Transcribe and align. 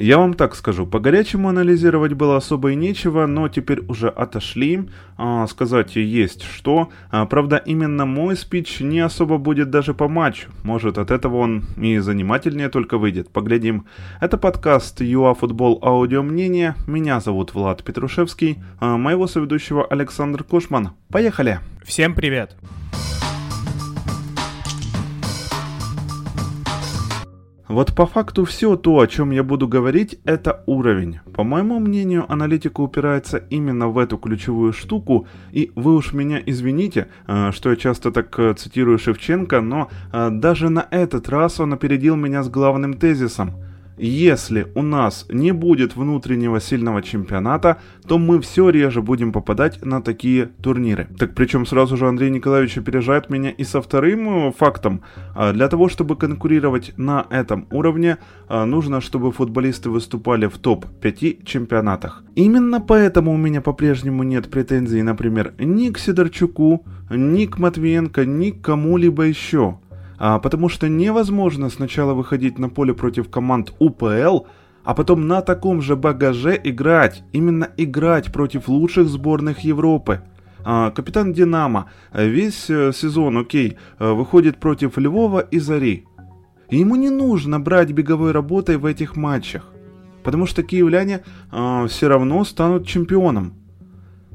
Я 0.00 0.16
вам 0.16 0.32
так 0.32 0.54
скажу, 0.54 0.86
по-горячему 0.86 1.50
анализировать 1.50 2.14
было 2.14 2.38
особо 2.38 2.72
и 2.72 2.74
нечего, 2.74 3.26
но 3.26 3.50
теперь 3.50 3.80
уже 3.86 4.08
отошли, 4.08 4.88
а, 5.18 5.46
сказать 5.46 5.94
есть 5.94 6.42
что. 6.42 6.88
А, 7.10 7.26
правда, 7.26 7.58
именно 7.58 8.06
мой 8.06 8.34
спич 8.34 8.80
не 8.80 9.00
особо 9.00 9.36
будет 9.36 9.68
даже 9.68 9.92
по 9.92 10.08
матчу, 10.08 10.48
может 10.62 10.96
от 10.96 11.10
этого 11.10 11.36
он 11.36 11.64
и 11.76 11.98
занимательнее 11.98 12.70
только 12.70 12.96
выйдет, 12.96 13.28
поглядим. 13.28 13.84
Это 14.22 14.38
подкаст 14.38 15.02
ЮАФутбол 15.02 15.80
Аудио 15.82 16.22
Мнение, 16.22 16.76
меня 16.86 17.20
зовут 17.20 17.52
Влад 17.52 17.84
Петрушевский, 17.84 18.58
а 18.78 18.96
моего 18.96 19.26
соведущего 19.26 19.84
Александр 19.84 20.44
Кушман. 20.44 20.92
Поехали! 21.10 21.60
Всем 21.84 22.14
привет! 22.14 22.56
Вот 27.70 27.94
по 27.94 28.04
факту 28.04 28.44
все 28.44 28.74
то, 28.74 28.98
о 28.98 29.06
чем 29.06 29.30
я 29.30 29.44
буду 29.44 29.68
говорить, 29.68 30.18
это 30.24 30.64
уровень. 30.66 31.20
По 31.32 31.44
моему 31.44 31.78
мнению, 31.78 32.24
аналитика 32.28 32.80
упирается 32.80 33.38
именно 33.38 33.86
в 33.86 33.96
эту 33.98 34.18
ключевую 34.18 34.72
штуку, 34.72 35.28
и 35.52 35.70
вы 35.76 35.94
уж 35.94 36.12
меня 36.12 36.42
извините, 36.44 37.06
э, 37.28 37.52
что 37.52 37.70
я 37.70 37.76
часто 37.76 38.10
так 38.10 38.36
э, 38.40 38.54
цитирую 38.54 38.98
Шевченко, 38.98 39.60
но 39.60 39.88
э, 40.12 40.30
даже 40.32 40.68
на 40.68 40.84
этот 40.90 41.28
раз 41.28 41.60
он 41.60 41.72
опередил 41.72 42.16
меня 42.16 42.42
с 42.42 42.48
главным 42.48 42.94
тезисом– 42.94 43.52
если 44.06 44.66
у 44.74 44.82
нас 44.82 45.26
не 45.30 45.52
будет 45.52 45.96
внутреннего 45.96 46.60
сильного 46.60 47.02
чемпионата, 47.02 47.78
то 48.06 48.18
мы 48.18 48.40
все 48.40 48.70
реже 48.70 49.02
будем 49.02 49.32
попадать 49.32 49.84
на 49.84 50.00
такие 50.00 50.46
турниры. 50.62 51.08
Так 51.18 51.34
причем 51.34 51.66
сразу 51.66 51.96
же 51.96 52.08
Андрей 52.08 52.30
Николаевич 52.30 52.78
опережает 52.78 53.30
меня 53.30 53.50
и 53.50 53.64
со 53.64 53.82
вторым 53.82 54.48
э, 54.48 54.52
фактом. 54.52 55.02
А 55.34 55.52
для 55.52 55.68
того, 55.68 55.88
чтобы 55.88 56.16
конкурировать 56.16 56.92
на 56.96 57.26
этом 57.30 57.66
уровне, 57.70 58.18
а, 58.48 58.64
нужно, 58.64 59.00
чтобы 59.00 59.32
футболисты 59.32 59.90
выступали 59.90 60.46
в 60.46 60.58
топ-5 60.58 61.44
чемпионатах. 61.44 62.24
Именно 62.34 62.80
поэтому 62.80 63.32
у 63.32 63.36
меня 63.36 63.60
по-прежнему 63.60 64.22
нет 64.22 64.50
претензий, 64.50 65.02
например, 65.02 65.52
ни 65.58 65.90
к 65.90 65.98
Сидорчуку, 65.98 66.84
ни 67.10 67.46
к 67.46 67.58
Матвиенко, 67.58 68.24
ни 68.24 68.50
к 68.50 68.62
кому-либо 68.62 69.24
еще 69.24 69.78
а, 70.20 70.38
потому 70.38 70.68
что 70.68 70.86
невозможно 70.88 71.70
сначала 71.70 72.12
выходить 72.12 72.58
на 72.58 72.68
поле 72.68 72.92
против 72.92 73.30
команд 73.30 73.72
УПЛ, 73.78 74.40
а 74.84 74.94
потом 74.94 75.26
на 75.26 75.40
таком 75.40 75.80
же 75.80 75.96
багаже 75.96 76.60
играть, 76.62 77.24
именно 77.32 77.70
играть 77.78 78.30
против 78.30 78.68
лучших 78.68 79.08
сборных 79.08 79.60
Европы. 79.60 80.20
А, 80.62 80.90
капитан 80.90 81.32
Динамо 81.32 81.86
весь 82.12 82.68
э, 82.68 82.92
сезон, 82.92 83.38
окей, 83.38 83.78
э, 83.98 84.12
выходит 84.12 84.58
против 84.58 84.98
Львова 84.98 85.40
и 85.40 85.58
Зари. 85.58 86.04
И 86.68 86.76
ему 86.76 86.96
не 86.96 87.08
нужно 87.08 87.58
брать 87.58 87.92
беговой 87.92 88.32
работой 88.32 88.76
в 88.76 88.84
этих 88.84 89.16
матчах, 89.16 89.72
потому 90.22 90.44
что 90.44 90.62
киевляне 90.62 91.22
э, 91.50 91.86
все 91.88 92.08
равно 92.08 92.44
станут 92.44 92.86
чемпионом. 92.86 93.54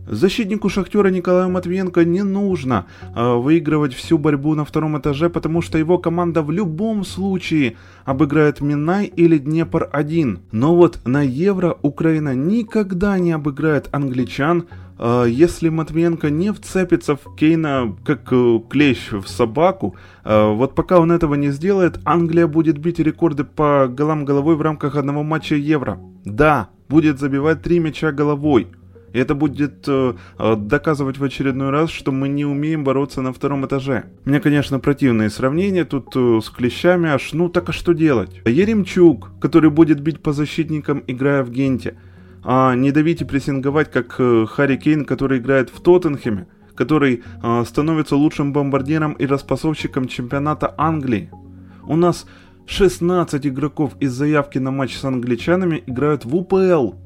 Защитнику 0.07 0.69
Шахтера 0.69 1.09
Николаю 1.09 1.49
Матвиенко 1.49 2.05
не 2.05 2.23
нужно 2.23 2.85
э, 3.15 3.35
выигрывать 3.35 3.93
всю 3.95 4.19
борьбу 4.19 4.53
на 4.53 4.63
втором 4.63 4.97
этаже, 4.99 5.29
потому 5.29 5.61
что 5.61 5.79
его 5.79 5.97
команда 5.97 6.43
в 6.43 6.51
любом 6.51 7.03
случае 7.03 7.77
обыграет 8.05 8.61
Минай 8.61 9.05
или 9.05 9.39
Днепр-1. 9.39 10.39
Но 10.51 10.75
вот 10.75 10.99
на 11.05 11.23
Евро 11.23 11.77
Украина 11.81 12.35
никогда 12.35 13.17
не 13.17 13.31
обыграет 13.31 13.89
англичан, 13.91 14.67
э, 14.99 15.25
если 15.27 15.69
Матвиенко 15.69 16.29
не 16.29 16.53
вцепится 16.53 17.15
в 17.15 17.35
Кейна 17.35 17.95
как 18.05 18.31
э, 18.31 18.59
клещ 18.69 19.11
в 19.11 19.27
собаку. 19.27 19.95
Э, 20.23 20.53
вот 20.53 20.75
пока 20.75 20.99
он 20.99 21.11
этого 21.11 21.33
не 21.33 21.49
сделает, 21.49 21.99
Англия 22.05 22.45
будет 22.45 22.77
бить 22.77 22.99
рекорды 22.99 23.43
по 23.43 23.87
голам 23.87 24.23
головой 24.23 24.55
в 24.55 24.61
рамках 24.61 24.97
одного 24.97 25.23
матча 25.23 25.55
Евро. 25.55 25.99
Да, 26.25 26.69
будет 26.89 27.19
забивать 27.19 27.63
три 27.63 27.79
мяча 27.79 28.11
головой. 28.11 28.67
И 29.15 29.17
это 29.17 29.33
будет 29.33 29.85
э, 29.87 30.13
э, 30.37 30.55
доказывать 30.57 31.17
в 31.17 31.23
очередной 31.23 31.69
раз, 31.69 31.89
что 31.89 32.11
мы 32.11 32.27
не 32.27 32.43
умеем 32.43 32.83
бороться 32.83 33.21
на 33.21 33.31
втором 33.31 33.65
этаже. 33.65 34.03
Мне, 34.25 34.41
конечно, 34.41 34.77
противные 34.81 35.29
сравнения 35.29 35.85
тут 35.85 36.13
э, 36.17 36.41
с 36.43 36.49
клещами, 36.49 37.09
аж 37.09 37.31
ну 37.31 37.47
так 37.47 37.69
а 37.69 37.71
что 37.71 37.93
делать? 37.93 38.41
Еремчук, 38.43 39.31
который 39.39 39.69
будет 39.69 40.01
бить 40.01 40.21
по 40.21 40.33
защитникам, 40.33 41.01
играя 41.07 41.45
в 41.45 41.49
Генте. 41.49 41.95
А 42.43 42.75
не 42.75 42.91
давить 42.91 43.21
и 43.21 43.25
прессинговать, 43.25 43.89
как 43.89 44.15
э, 44.19 44.45
Харри 44.49 44.75
Кейн, 44.75 45.05
который 45.05 45.39
играет 45.39 45.69
в 45.69 45.79
Тоттенхеме 45.81 46.47
который 46.75 47.23
э, 47.41 47.63
становится 47.65 48.17
лучшим 48.17 48.51
бомбардиром 48.51 49.13
и 49.13 49.25
распасовщиком 49.25 50.09
чемпионата 50.09 50.75
Англии. 50.77 51.31
У 51.87 51.95
нас 51.95 52.25
16 52.65 53.47
игроков 53.47 53.93
из 54.01 54.11
заявки 54.11 54.57
на 54.57 54.71
матч 54.71 54.97
с 54.97 55.05
англичанами 55.05 55.81
играют 55.87 56.25
в 56.25 56.35
УПЛ. 56.35 57.04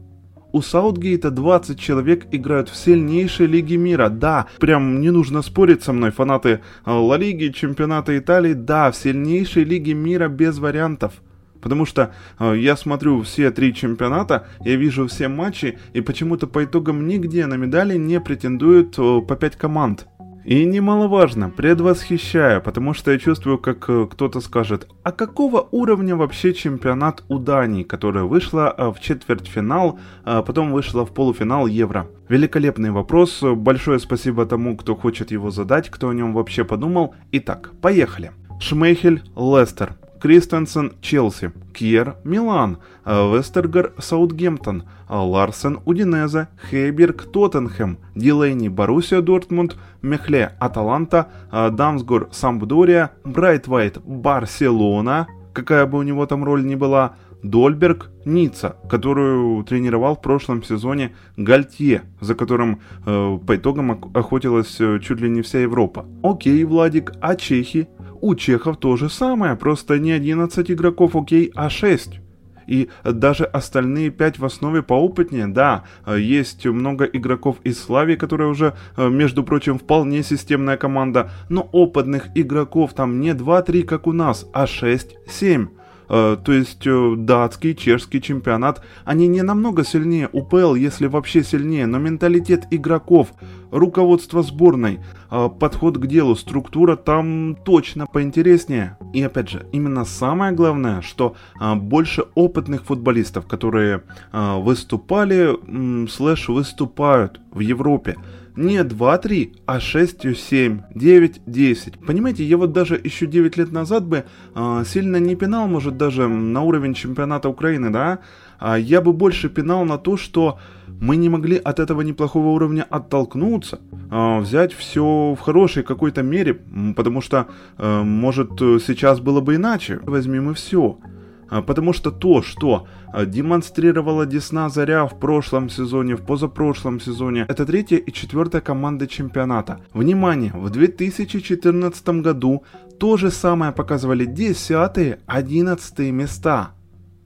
У 0.51 0.61
Саутгейта 0.63 1.29
20 1.29 1.79
человек 1.79 2.25
играют 2.31 2.69
в 2.69 2.75
сильнейшей 2.75 3.45
лиге 3.45 3.77
мира. 3.77 4.09
Да, 4.09 4.47
прям 4.59 4.99
не 4.99 5.11
нужно 5.11 5.43
спорить 5.43 5.83
со 5.83 5.93
мной, 5.93 6.09
фанаты 6.09 6.61
э, 6.85 6.91
Ла 6.91 7.17
Лиги, 7.17 7.49
чемпионата 7.49 8.17
Италии. 8.17 8.53
Да, 8.53 8.89
в 8.89 8.95
сильнейшей 8.95 9.63
лиге 9.63 9.93
мира 9.93 10.27
без 10.27 10.57
вариантов. 10.57 11.13
Потому 11.61 11.85
что 11.85 12.13
э, 12.39 12.55
я 12.57 12.75
смотрю 12.75 13.21
все 13.21 13.51
три 13.51 13.75
чемпионата, 13.75 14.47
я 14.61 14.75
вижу 14.75 15.07
все 15.07 15.27
матчи, 15.27 15.77
и 15.93 16.01
почему-то 16.01 16.47
по 16.47 16.63
итогам 16.63 17.07
нигде 17.07 17.45
на 17.45 17.55
медали 17.55 17.97
не 17.97 18.19
претендуют 18.19 18.97
э, 18.97 19.21
по 19.21 19.35
5 19.35 19.55
команд. 19.55 20.07
И 20.45 20.65
немаловажно, 20.65 21.49
предвосхищаю, 21.49 22.61
потому 22.61 22.93
что 22.93 23.11
я 23.11 23.19
чувствую, 23.19 23.57
как 23.57 23.89
э, 23.89 24.07
кто-то 24.09 24.39
скажет, 24.41 24.87
а 25.03 25.11
какого 25.11 25.67
уровня 25.71 26.15
вообще 26.15 26.53
чемпионат 26.53 27.23
у 27.27 27.39
Дании, 27.39 27.83
которая 27.83 28.23
вышла 28.23 28.73
э, 28.77 28.87
в 28.89 28.99
четвертьфинал, 28.99 29.99
а 30.23 30.41
потом 30.41 30.71
вышла 30.71 31.05
в 31.05 31.13
полуфинал 31.13 31.67
Евро? 31.67 32.07
Великолепный 32.29 32.91
вопрос, 32.91 33.41
большое 33.41 33.99
спасибо 33.99 34.45
тому, 34.45 34.77
кто 34.77 34.95
хочет 34.95 35.31
его 35.31 35.51
задать, 35.51 35.89
кто 35.89 36.09
о 36.09 36.13
нем 36.13 36.33
вообще 36.33 36.63
подумал. 36.63 37.15
Итак, 37.31 37.71
поехали. 37.81 38.31
Шмейхель, 38.59 39.23
Лестер. 39.35 39.95
Кристенсен– 40.19 40.91
Челси, 41.01 41.51
Кьер– 41.73 42.15
Милан, 42.23 42.77
Вестергар– 43.05 43.93
Саутгемптон, 43.97 44.83
Ларсен– 45.09 45.79
Удинезе, 45.85 46.47
Хейберг– 46.69 47.27
Тоттенхэм, 47.33 47.97
Дилейни– 48.15 48.67
Боруссия 48.69 49.21
Дортмунд, 49.21 49.77
Мехле– 50.01 50.51
Аталанта, 50.59 51.27
Дамсгор– 51.51 52.29
Сампдория, 52.31 53.11
Брайтвайт– 53.23 53.97
Барселона, 54.05 55.27
какая 55.53 55.85
бы 55.85 55.97
у 55.99 56.03
него 56.03 56.25
там 56.25 56.43
роль 56.43 56.65
ни 56.65 56.75
была, 56.75 57.15
Дольберг– 57.43 58.11
Ницца, 58.25 58.75
которую 58.89 59.63
тренировал 59.63 60.15
в 60.15 60.21
прошлом 60.21 60.63
сезоне 60.63 61.15
Гальтье, 61.37 62.03
за 62.21 62.35
которым 62.35 62.81
э, 63.05 63.39
по 63.45 63.55
итогам 63.55 63.91
охотилась 64.13 64.79
э, 64.79 64.99
чуть 65.01 65.19
ли 65.19 65.29
не 65.29 65.41
вся 65.41 65.59
Европа. 65.59 66.05
Окей, 66.21 66.63
Владик, 66.63 67.13
а 67.21 67.35
чехи? 67.35 67.87
У 68.21 68.35
чехов 68.35 68.77
то 68.77 68.95
же 68.97 69.09
самое, 69.09 69.55
просто 69.55 69.97
не 69.97 70.11
11 70.11 70.71
игроков, 70.71 71.15
окей, 71.15 71.51
а 71.55 71.69
6. 71.69 72.19
И 72.67 72.89
даже 73.03 73.45
остальные 73.45 74.11
5 74.11 74.37
в 74.37 74.45
основе 74.45 74.83
поопытнее, 74.83 75.47
да, 75.47 75.85
есть 76.05 76.67
много 76.67 77.05
игроков 77.05 77.57
из 77.63 77.81
Славии, 77.81 78.15
которые 78.15 78.47
уже, 78.47 78.75
между 78.95 79.43
прочим, 79.43 79.79
вполне 79.79 80.21
системная 80.21 80.77
команда, 80.77 81.31
но 81.49 81.67
опытных 81.71 82.27
игроков 82.35 82.93
там 82.93 83.21
не 83.21 83.31
2-3, 83.31 83.83
как 83.83 84.05
у 84.05 84.11
нас, 84.11 84.45
а 84.53 84.65
6-7. 84.65 85.69
Э, 86.09 86.37
то 86.43 86.51
есть 86.51 86.85
э, 86.85 87.13
датский, 87.17 87.75
чешский 87.75 88.21
чемпионат, 88.21 88.83
они 89.05 89.27
не 89.27 89.43
намного 89.43 89.83
сильнее 89.83 90.29
УПЛ, 90.31 90.75
если 90.75 91.05
вообще 91.05 91.43
сильнее, 91.43 91.85
но 91.85 91.99
менталитет 91.99 92.65
игроков, 92.71 93.33
руководство 93.71 94.41
сборной, 94.41 94.99
э, 95.29 95.49
подход 95.59 95.97
к 95.97 96.07
делу, 96.07 96.35
структура 96.35 96.95
там 96.95 97.55
точно 97.63 98.07
поинтереснее. 98.07 98.97
И 99.13 99.21
опять 99.21 99.49
же, 99.49 99.67
именно 99.71 100.03
самое 100.03 100.51
главное, 100.51 101.01
что 101.01 101.35
больше 101.75 102.25
опытных 102.35 102.85
футболистов, 102.85 103.47
которые 103.47 104.03
выступали, 104.31 106.07
слэш 106.07 106.49
выступают 106.49 107.39
в 107.51 107.59
Европе 107.59 108.17
не 108.59 108.83
2-3, 108.83 109.53
а 109.65 109.77
6-7, 109.77 110.81
9-10. 110.93 112.05
Понимаете, 112.05 112.43
я 112.43 112.57
вот 112.57 112.73
даже 112.73 112.99
еще 113.03 113.25
9 113.25 113.57
лет 113.57 113.71
назад 113.71 114.05
бы 114.05 114.25
э, 114.55 114.83
сильно 114.85 115.17
не 115.17 115.35
пинал, 115.35 115.67
может, 115.67 115.97
даже 115.97 116.27
на 116.27 116.61
уровень 116.61 116.93
чемпионата 116.93 117.49
Украины, 117.49 117.89
да? 117.89 118.19
А 118.59 118.77
я 118.77 119.01
бы 119.01 119.13
больше 119.13 119.49
пинал 119.49 119.85
на 119.85 119.97
то, 119.97 120.17
что 120.17 120.59
мы 120.87 121.15
не 121.15 121.29
могли 121.29 121.55
от 121.55 121.79
этого 121.79 122.01
неплохого 122.01 122.49
уровня 122.49 122.85
оттолкнуться, 122.89 123.79
э, 124.11 124.39
взять 124.39 124.73
все 124.73 125.33
в 125.33 125.39
хорошей 125.39 125.83
какой-то 125.83 126.21
мере, 126.21 126.59
потому 126.95 127.21
что, 127.21 127.47
э, 127.77 128.03
может, 128.03 128.59
сейчас 128.59 129.21
было 129.21 129.39
бы 129.39 129.55
иначе. 129.55 129.99
Возьмем 130.03 130.51
и 130.51 130.53
все. 130.53 130.99
А, 131.49 131.61
потому 131.61 131.93
что 131.93 132.11
то, 132.11 132.41
что 132.41 132.87
а, 133.11 133.25
демонстрировала 133.25 134.25
Десна 134.25 134.69
Заря 134.69 135.05
в 135.05 135.19
прошлом 135.19 135.69
сезоне, 135.69 136.15
в 136.15 136.21
позапрошлом 136.25 136.99
сезоне, 136.99 137.45
это 137.47 137.65
третья 137.65 137.97
и 137.97 138.11
четвертая 138.11 138.61
команды 138.61 139.07
чемпионата. 139.07 139.81
Внимание, 139.93 140.51
в 140.53 140.69
2014 140.69 142.09
году 142.21 142.63
то 142.99 143.17
же 143.17 143.31
самое 143.31 143.71
показывали 143.71 144.27
10-11 144.27 146.11
места. 146.11 146.71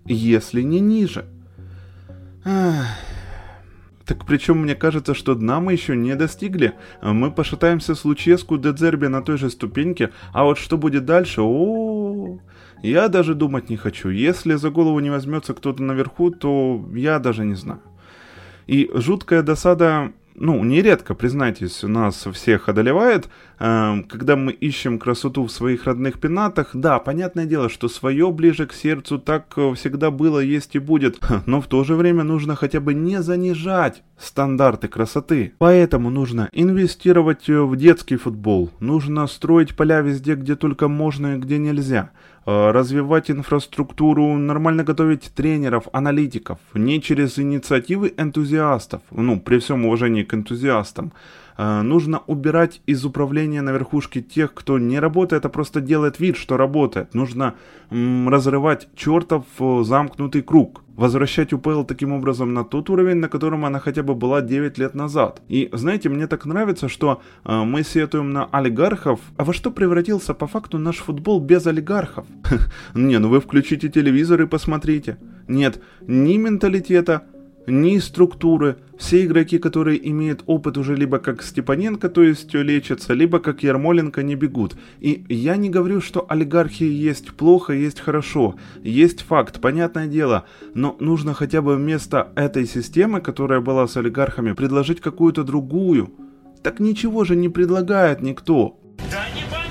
если 0.06 0.62
не 0.62 0.80
ниже. 0.80 1.26
Так 4.06 4.26
причем 4.28 4.58
мне 4.58 4.76
кажется, 4.76 5.14
что 5.14 5.34
дна 5.34 5.62
мы 5.62 5.72
еще 5.72 5.96
не 5.96 6.16
достигли. 6.16 6.74
Мы 7.02 7.32
пошатаемся 7.32 7.96
с 7.96 8.04
Луческу 8.04 8.58
Дедзерби 8.58 9.08
на 9.08 9.22
той 9.22 9.38
же 9.38 9.50
ступеньке, 9.50 10.10
а 10.34 10.44
вот 10.44 10.58
что 10.58 10.78
будет 10.78 11.06
дальше, 11.06 11.40
-о, 11.40 11.46
-о, 11.46 12.38
-о. 12.38 12.40
Я 12.84 13.08
даже 13.08 13.34
думать 13.34 13.70
не 13.70 13.78
хочу. 13.78 14.10
Если 14.10 14.56
за 14.56 14.70
голову 14.70 15.00
не 15.00 15.10
возьмется 15.10 15.54
кто-то 15.54 15.82
наверху, 15.82 16.32
то 16.32 16.86
я 16.94 17.20
даже 17.20 17.46
не 17.46 17.56
знаю. 17.56 17.82
И 18.68 18.92
жуткая 18.94 19.42
досада 19.42 20.12
ну, 20.36 20.64
нередко, 20.64 21.14
признайтесь, 21.14 21.84
нас 21.84 22.26
всех 22.34 22.70
одолевает, 22.70 23.30
э, 23.60 24.04
когда 24.10 24.36
мы 24.36 24.52
ищем 24.52 24.98
красоту 24.98 25.46
в 25.46 25.52
своих 25.52 25.86
родных 25.86 26.20
пенатах. 26.20 26.72
Да, 26.74 27.00
понятное 27.00 27.46
дело, 27.46 27.70
что 27.70 27.88
свое 27.88 28.32
ближе 28.32 28.66
к 28.66 28.74
сердцу 28.74 29.20
так 29.20 29.54
э, 29.58 29.74
всегда 29.76 30.12
было, 30.12 30.40
есть 30.40 30.76
и 30.76 30.80
будет, 30.80 31.20
но 31.46 31.62
в 31.62 31.68
то 31.68 31.84
же 31.84 31.96
время 31.96 32.24
нужно 32.24 32.56
хотя 32.56 32.80
бы 32.80 32.94
не 32.94 33.22
занижать 33.22 34.04
стандарты 34.18 34.88
красоты. 34.88 35.54
Поэтому 35.60 36.10
нужно 36.10 36.50
инвестировать 36.52 37.48
э, 37.50 37.62
в 37.62 37.76
детский 37.76 38.18
футбол, 38.18 38.72
нужно 38.80 39.28
строить 39.28 39.76
поля 39.76 40.02
везде, 40.02 40.36
где 40.36 40.56
только 40.56 40.88
можно 40.88 41.36
и 41.36 41.40
где 41.40 41.58
нельзя, 41.58 42.10
развивать 42.46 43.32
инфраструктуру, 43.32 44.38
нормально 44.38 44.84
готовить 44.84 45.32
тренеров, 45.34 45.88
аналитиков, 45.94 46.60
не 46.74 47.02
через 47.02 47.40
инициативы 47.40 48.14
энтузиастов, 48.18 49.02
ну, 49.12 49.40
при 49.40 49.60
всем 49.60 49.86
уважении 49.86 50.24
к 50.24 50.34
энтузиастам, 50.34 51.12
Э, 51.14 51.43
нужно 51.58 52.22
убирать 52.28 52.82
из 52.86 53.06
управления 53.06 53.62
на 53.62 53.72
верхушке 53.72 54.22
тех, 54.22 54.54
кто 54.54 54.80
не 54.80 55.00
работает, 55.00 55.46
а 55.46 55.50
просто 55.50 55.82
делает 55.82 56.20
вид, 56.20 56.38
что 56.38 56.58
работает. 56.58 57.14
Нужно 57.14 57.56
разрывать 57.94 58.88
чертов 58.96 59.46
э, 59.60 59.84
замкнутый 59.84 60.42
круг. 60.42 60.82
Возвращать 60.96 61.54
УПЛ 61.54 61.84
таким 61.84 62.12
образом 62.12 62.54
на 62.54 62.64
тот 62.64 62.90
уровень, 62.90 63.16
на 63.16 63.28
котором 63.28 63.66
она 63.66 63.80
хотя 63.80 64.04
бы 64.04 64.14
была 64.14 64.42
9 64.42 64.78
лет 64.78 64.96
назад. 64.96 65.42
И 65.48 65.70
знаете, 65.74 66.10
мне 66.10 66.28
так 66.28 66.46
нравится, 66.46 66.88
что 66.88 67.22
э, 67.46 67.64
мы 67.64 67.84
сетуем 67.84 68.32
на 68.32 68.46
олигархов. 68.46 69.20
А 69.38 69.44
во 69.44 69.54
что 69.54 69.72
превратился 69.72 70.34
по 70.34 70.48
факту 70.48 70.78
наш 70.80 70.98
футбол 70.98 71.40
без 71.40 71.68
олигархов? 71.68 72.26
Не, 72.94 73.20
ну 73.20 73.30
вы 73.30 73.40
включите 73.40 73.90
телевизор 73.90 74.42
и 74.42 74.48
посмотрите. 74.48 75.18
Нет, 75.48 75.82
ни 76.08 76.38
менталитета, 76.38 77.24
ни 77.68 77.98
структуры. 78.00 78.78
Все 78.98 79.26
игроки, 79.26 79.58
которые 79.58 80.10
имеют 80.10 80.44
опыт 80.46 80.78
уже 80.78 80.96
либо 80.96 81.20
как 81.20 81.44
Степаненко, 81.44 82.10
то 82.10 82.24
есть 82.24 82.54
лечатся, 82.54 83.14
либо 83.14 83.40
как 83.40 83.64
Ермоленко 83.64 84.24
не 84.24 84.36
бегут. 84.36 84.76
И 85.00 85.26
я 85.30 85.58
не 85.58 85.70
говорю, 85.70 86.00
что 86.00 86.26
олигархии 86.30 86.90
есть 86.90 87.34
плохо, 87.34 87.74
есть 87.74 88.00
хорошо. 88.00 88.56
Есть 88.82 89.22
факт, 89.22 89.60
понятное 89.60 90.08
дело. 90.08 90.46
Но 90.74 90.96
нужно 91.00 91.34
хотя 91.34 91.62
бы 91.62 91.76
вместо 91.76 92.32
этой 92.36 92.66
системы, 92.66 93.22
которая 93.22 93.62
была 93.62 93.88
с 93.88 93.98
олигархами, 93.98 94.54
предложить 94.54 95.02
какую-то 95.02 95.44
другую. 95.44 96.12
Так 96.62 96.80
ничего 96.80 97.26
же 97.26 97.36
не 97.36 97.50
предлагает 97.50 98.22
никто. 98.22 98.80
Да 99.12 99.26
не 99.36 99.63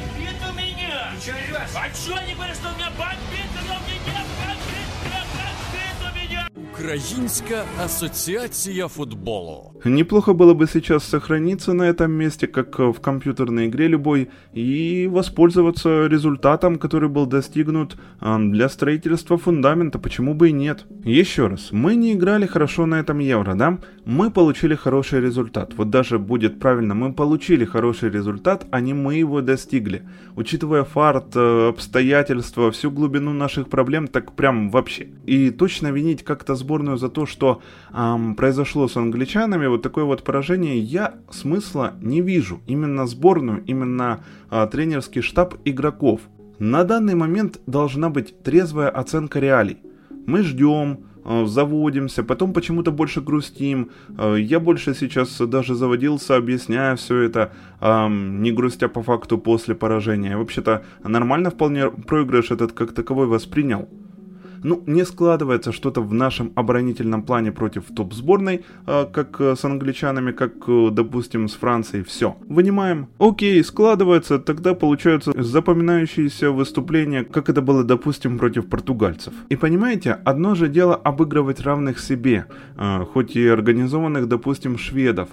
Українська 6.83 7.65
ассоциация 7.85 8.89
футбола. 8.89 9.71
Неплохо 9.85 10.33
было 10.33 10.53
бы 10.53 10.67
сейчас 10.67 11.05
сохраниться 11.05 11.75
на 11.75 11.85
этом 11.85 12.11
месте, 12.11 12.49
как 12.49 12.79
в 12.79 12.95
компьютерной 12.95 13.69
игре 13.69 13.87
любой, 13.87 14.31
и 14.53 15.09
воспользоваться 15.13 16.07
результатом, 16.07 16.79
который 16.79 17.09
был 17.09 17.27
достигнут 17.27 17.97
для 18.21 18.69
строительства 18.69 19.39
фундамента, 19.39 20.01
почему 20.01 20.35
бы 20.35 20.49
и 20.49 20.53
нет. 20.53 20.85
Еще 21.05 21.47
раз, 21.47 21.69
мы 21.71 21.95
не 21.95 22.15
играли 22.15 22.47
хорошо 22.47 22.87
на 22.87 22.97
этом 22.97 23.21
Евро, 23.21 23.55
да? 23.55 23.79
Мы 24.05 24.33
получили 24.33 24.75
хороший 24.75 25.21
результат. 25.21 25.75
Вот 25.77 25.91
даже 25.91 26.19
будет 26.19 26.59
правильно, 26.59 26.93
мы 26.93 27.13
получили 27.13 27.65
хороший 27.65 28.11
результат, 28.11 28.67
а 28.73 28.81
не 28.81 28.95
мы 28.95 29.15
его 29.15 29.43
достигли. 29.43 30.03
Учитывая 30.35 30.83
фарт, 30.83 31.37
э, 31.37 31.69
обстоятельства, 31.69 32.73
всю 32.73 32.91
глубину 32.91 33.33
наших 33.33 33.69
проблем, 33.69 34.09
так 34.09 34.33
прям 34.33 34.71
вообще. 34.71 35.07
И 35.25 35.51
точно 35.51 35.93
винить 35.93 36.25
как-то 36.25 36.57
сборную 36.57 36.97
за 36.97 37.11
то, 37.11 37.27
что 37.27 37.63
эм, 37.93 38.35
произошло 38.35 38.89
с 38.89 38.97
англичанами, 38.97 39.69
вот 39.69 39.83
такое 39.83 40.05
вот 40.05 40.25
поражение, 40.25 40.81
я 40.81 41.15
смысла 41.31 41.93
не 42.01 42.23
вижу. 42.23 42.61
Именно 42.67 43.07
сборную, 43.07 43.63
именно 43.67 44.25
э, 44.51 44.67
тренерский 44.73 45.23
штаб 45.23 45.55
игроков. 45.65 46.23
На 46.59 46.83
данный 46.83 47.15
момент 47.15 47.61
должна 47.67 48.11
быть 48.11 48.43
трезвая 48.43 48.89
оценка 48.89 49.39
реалий. 49.39 49.79
Мы 50.27 50.43
ждем, 50.43 51.07
заводимся, 51.25 52.23
потом 52.23 52.53
почему-то 52.53 52.93
больше 52.93 53.21
грустим. 53.21 53.91
Э, 54.19 54.37
я 54.39 54.61
больше 54.61 54.95
сейчас 54.95 55.41
даже 55.41 55.75
заводился, 55.75 56.37
объясняя 56.37 56.97
все 56.97 57.23
это, 57.23 57.53
не 57.81 58.53
грустя 58.53 58.89
по 58.89 59.03
факту 59.03 59.39
после 59.39 59.75
поражения. 59.75 60.37
Вообще-то 60.37 60.85
нормально 61.05 61.51
вполне 61.51 61.91
проигрыш 61.91 62.51
этот 62.51 62.73
как 62.73 62.93
таковой 62.93 63.27
воспринял 63.27 63.89
ну, 64.63 64.83
не 64.87 65.05
складывается 65.05 65.73
что-то 65.73 66.01
в 66.01 66.13
нашем 66.15 66.53
оборонительном 66.55 67.23
плане 67.23 67.53
против 67.53 67.85
топ-сборной, 67.95 68.65
э, 68.87 69.07
как 69.13 69.41
э, 69.41 69.57
с 69.57 69.65
англичанами, 69.65 70.33
как, 70.33 70.53
э, 70.67 70.89
допустим, 70.93 71.49
с 71.49 71.55
Францией. 71.55 72.05
Все. 72.05 72.37
Вынимаем. 72.49 73.09
Окей, 73.19 73.63
складывается, 73.65 74.39
тогда 74.39 74.75
получаются 74.75 75.33
запоминающиеся 75.37 76.51
выступления, 76.51 77.25
как 77.25 77.49
это 77.49 77.63
было, 77.63 77.85
допустим, 77.85 78.39
против 78.39 78.69
португальцев. 78.69 79.33
И 79.49 79.57
понимаете, 79.57 80.13
одно 80.25 80.55
же 80.55 80.69
дело 80.69 80.95
обыгрывать 80.95 81.61
равных 81.61 81.99
себе, 81.99 82.47
хоть 83.13 83.37
и 83.37 83.47
организованных, 83.47 84.29
допустим, 84.29 84.79
шведов, 84.79 85.29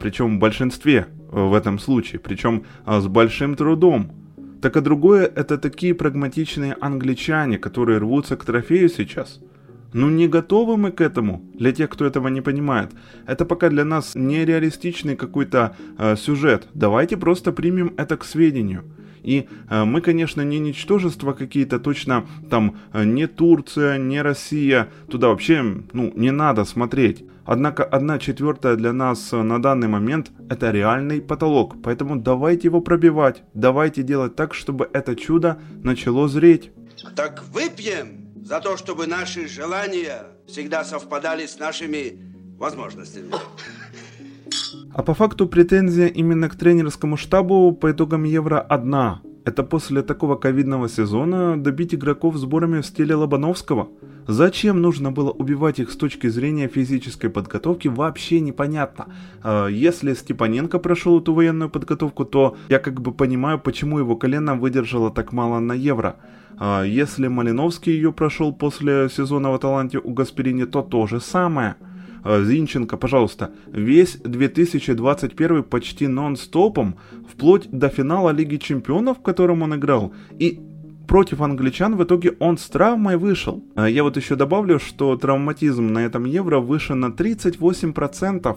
причем 0.00 0.36
в 0.36 0.38
большинстве 0.40 1.06
в 1.30 1.54
этом 1.54 1.78
случае, 1.78 2.20
причем 2.20 2.64
с 2.86 3.06
большим 3.06 3.54
трудом, 3.54 4.19
так 4.60 4.76
а 4.76 4.80
другое 4.80 5.24
это 5.26 5.58
такие 5.58 5.94
прагматичные 5.94 6.76
англичане, 6.80 7.58
которые 7.58 7.98
рвутся 7.98 8.36
к 8.36 8.44
трофею 8.44 8.88
сейчас. 8.88 9.40
Ну 9.92 10.08
не 10.08 10.28
готовы 10.28 10.76
мы 10.76 10.92
к 10.92 11.00
этому, 11.00 11.42
для 11.54 11.72
тех, 11.72 11.90
кто 11.90 12.06
этого 12.06 12.28
не 12.28 12.40
понимает. 12.40 12.90
Это 13.26 13.44
пока 13.44 13.68
для 13.70 13.84
нас 13.84 14.14
нереалистичный 14.14 15.16
какой-то 15.16 15.76
э, 15.98 16.16
сюжет. 16.16 16.68
Давайте 16.74 17.16
просто 17.16 17.52
примем 17.52 17.94
это 17.96 18.16
к 18.16 18.24
сведению. 18.24 18.84
И 19.22 19.48
э, 19.68 19.84
мы, 19.84 20.00
конечно, 20.00 20.42
не 20.42 20.60
ничтожества 20.60 21.32
какие-то, 21.32 21.80
точно 21.80 22.24
там 22.48 22.76
э, 22.92 23.04
не 23.04 23.26
Турция, 23.26 23.98
не 23.98 24.22
Россия. 24.22 24.88
Туда 25.08 25.28
вообще, 25.28 25.62
ну, 25.92 26.12
не 26.14 26.30
надо 26.30 26.64
смотреть. 26.64 27.24
Однако 27.50 27.82
одна 27.82 28.20
четвертая 28.20 28.76
для 28.76 28.92
нас 28.92 29.32
э, 29.32 29.42
на 29.42 29.60
данный 29.60 29.88
момент 29.88 30.30
это 30.48 30.70
реальный 30.70 31.20
потолок, 31.20 31.82
поэтому 31.82 32.14
давайте 32.14 32.68
его 32.68 32.80
пробивать, 32.80 33.42
давайте 33.54 34.04
делать 34.04 34.36
так, 34.36 34.54
чтобы 34.54 34.88
это 34.92 35.16
чудо 35.16 35.58
начало 35.82 36.28
зреть. 36.28 36.70
Так 37.16 37.42
выпьем 37.52 38.30
за 38.44 38.60
то, 38.60 38.76
чтобы 38.76 39.08
наши 39.08 39.48
желания 39.48 40.28
всегда 40.46 40.84
совпадали 40.84 41.44
с 41.46 41.58
нашими 41.58 42.22
возможностями. 42.56 43.32
А 44.94 45.02
по 45.02 45.14
факту 45.14 45.48
претензия 45.48 46.06
именно 46.06 46.48
к 46.48 46.54
тренерскому 46.54 47.16
штабу 47.16 47.72
по 47.72 47.90
итогам 47.90 48.22
Евро 48.22 48.60
одна. 48.60 49.22
Это 49.44 49.62
после 49.62 50.02
такого 50.02 50.36
ковидного 50.36 50.88
сезона 50.88 51.62
добить 51.62 51.94
игроков 51.94 52.36
сборами 52.36 52.80
в 52.80 52.86
стиле 52.86 53.14
Лобановского– 53.14 53.88
Зачем 54.30 54.80
нужно 54.80 55.10
было 55.10 55.30
убивать 55.30 55.80
их 55.80 55.90
с 55.90 55.96
точки 55.96 56.28
зрения 56.28 56.68
физической 56.68 57.28
подготовки, 57.28 57.88
вообще 57.88 58.38
непонятно. 58.38 59.06
А, 59.42 59.66
если 59.66 60.14
Степаненко 60.14 60.78
прошел 60.78 61.20
эту 61.20 61.34
военную 61.34 61.68
подготовку, 61.68 62.24
то 62.24 62.56
я 62.68 62.78
как 62.78 63.00
бы 63.00 63.12
понимаю, 63.12 63.58
почему 63.58 63.98
его 63.98 64.14
колено 64.14 64.54
выдержало 64.54 65.10
так 65.10 65.32
мало 65.32 65.58
на 65.58 65.72
Евро. 65.72 66.14
А, 66.58 66.84
если 66.84 67.26
Малиновский 67.28 67.92
ее 67.92 68.12
прошел 68.12 68.52
после 68.52 69.08
сезона 69.08 69.50
в 69.50 69.54
Аталанте 69.54 69.98
у 69.98 70.12
Гасперини, 70.12 70.64
то 70.64 70.82
то 70.82 71.08
же 71.08 71.20
самое. 71.20 71.74
А, 72.22 72.42
Зинченко, 72.42 72.96
пожалуйста, 72.96 73.50
весь 73.72 74.16
2021 74.16 75.62
почти 75.62 76.06
нон-стопом, 76.06 76.96
вплоть 77.30 77.68
до 77.70 77.88
финала 77.88 78.30
Лиги 78.30 78.56
Чемпионов, 78.56 79.18
в 79.18 79.22
котором 79.22 79.62
он 79.62 79.74
играл, 79.74 80.12
и 80.38 80.60
против 81.08 81.40
англичан 81.40 81.96
в 81.96 82.04
итоге 82.04 82.36
он 82.38 82.56
с 82.56 82.68
травмой 82.68 83.16
вышел. 83.16 83.64
А 83.74 83.88
я 83.88 84.02
вот 84.04 84.16
еще 84.16 84.36
добавлю, 84.36 84.78
что 84.78 85.16
травматизм 85.16 85.88
на 85.88 86.00
этом 86.04 86.24
Евро 86.24 86.60
выше 86.60 86.94
на 86.94 87.06
38% 87.06 88.56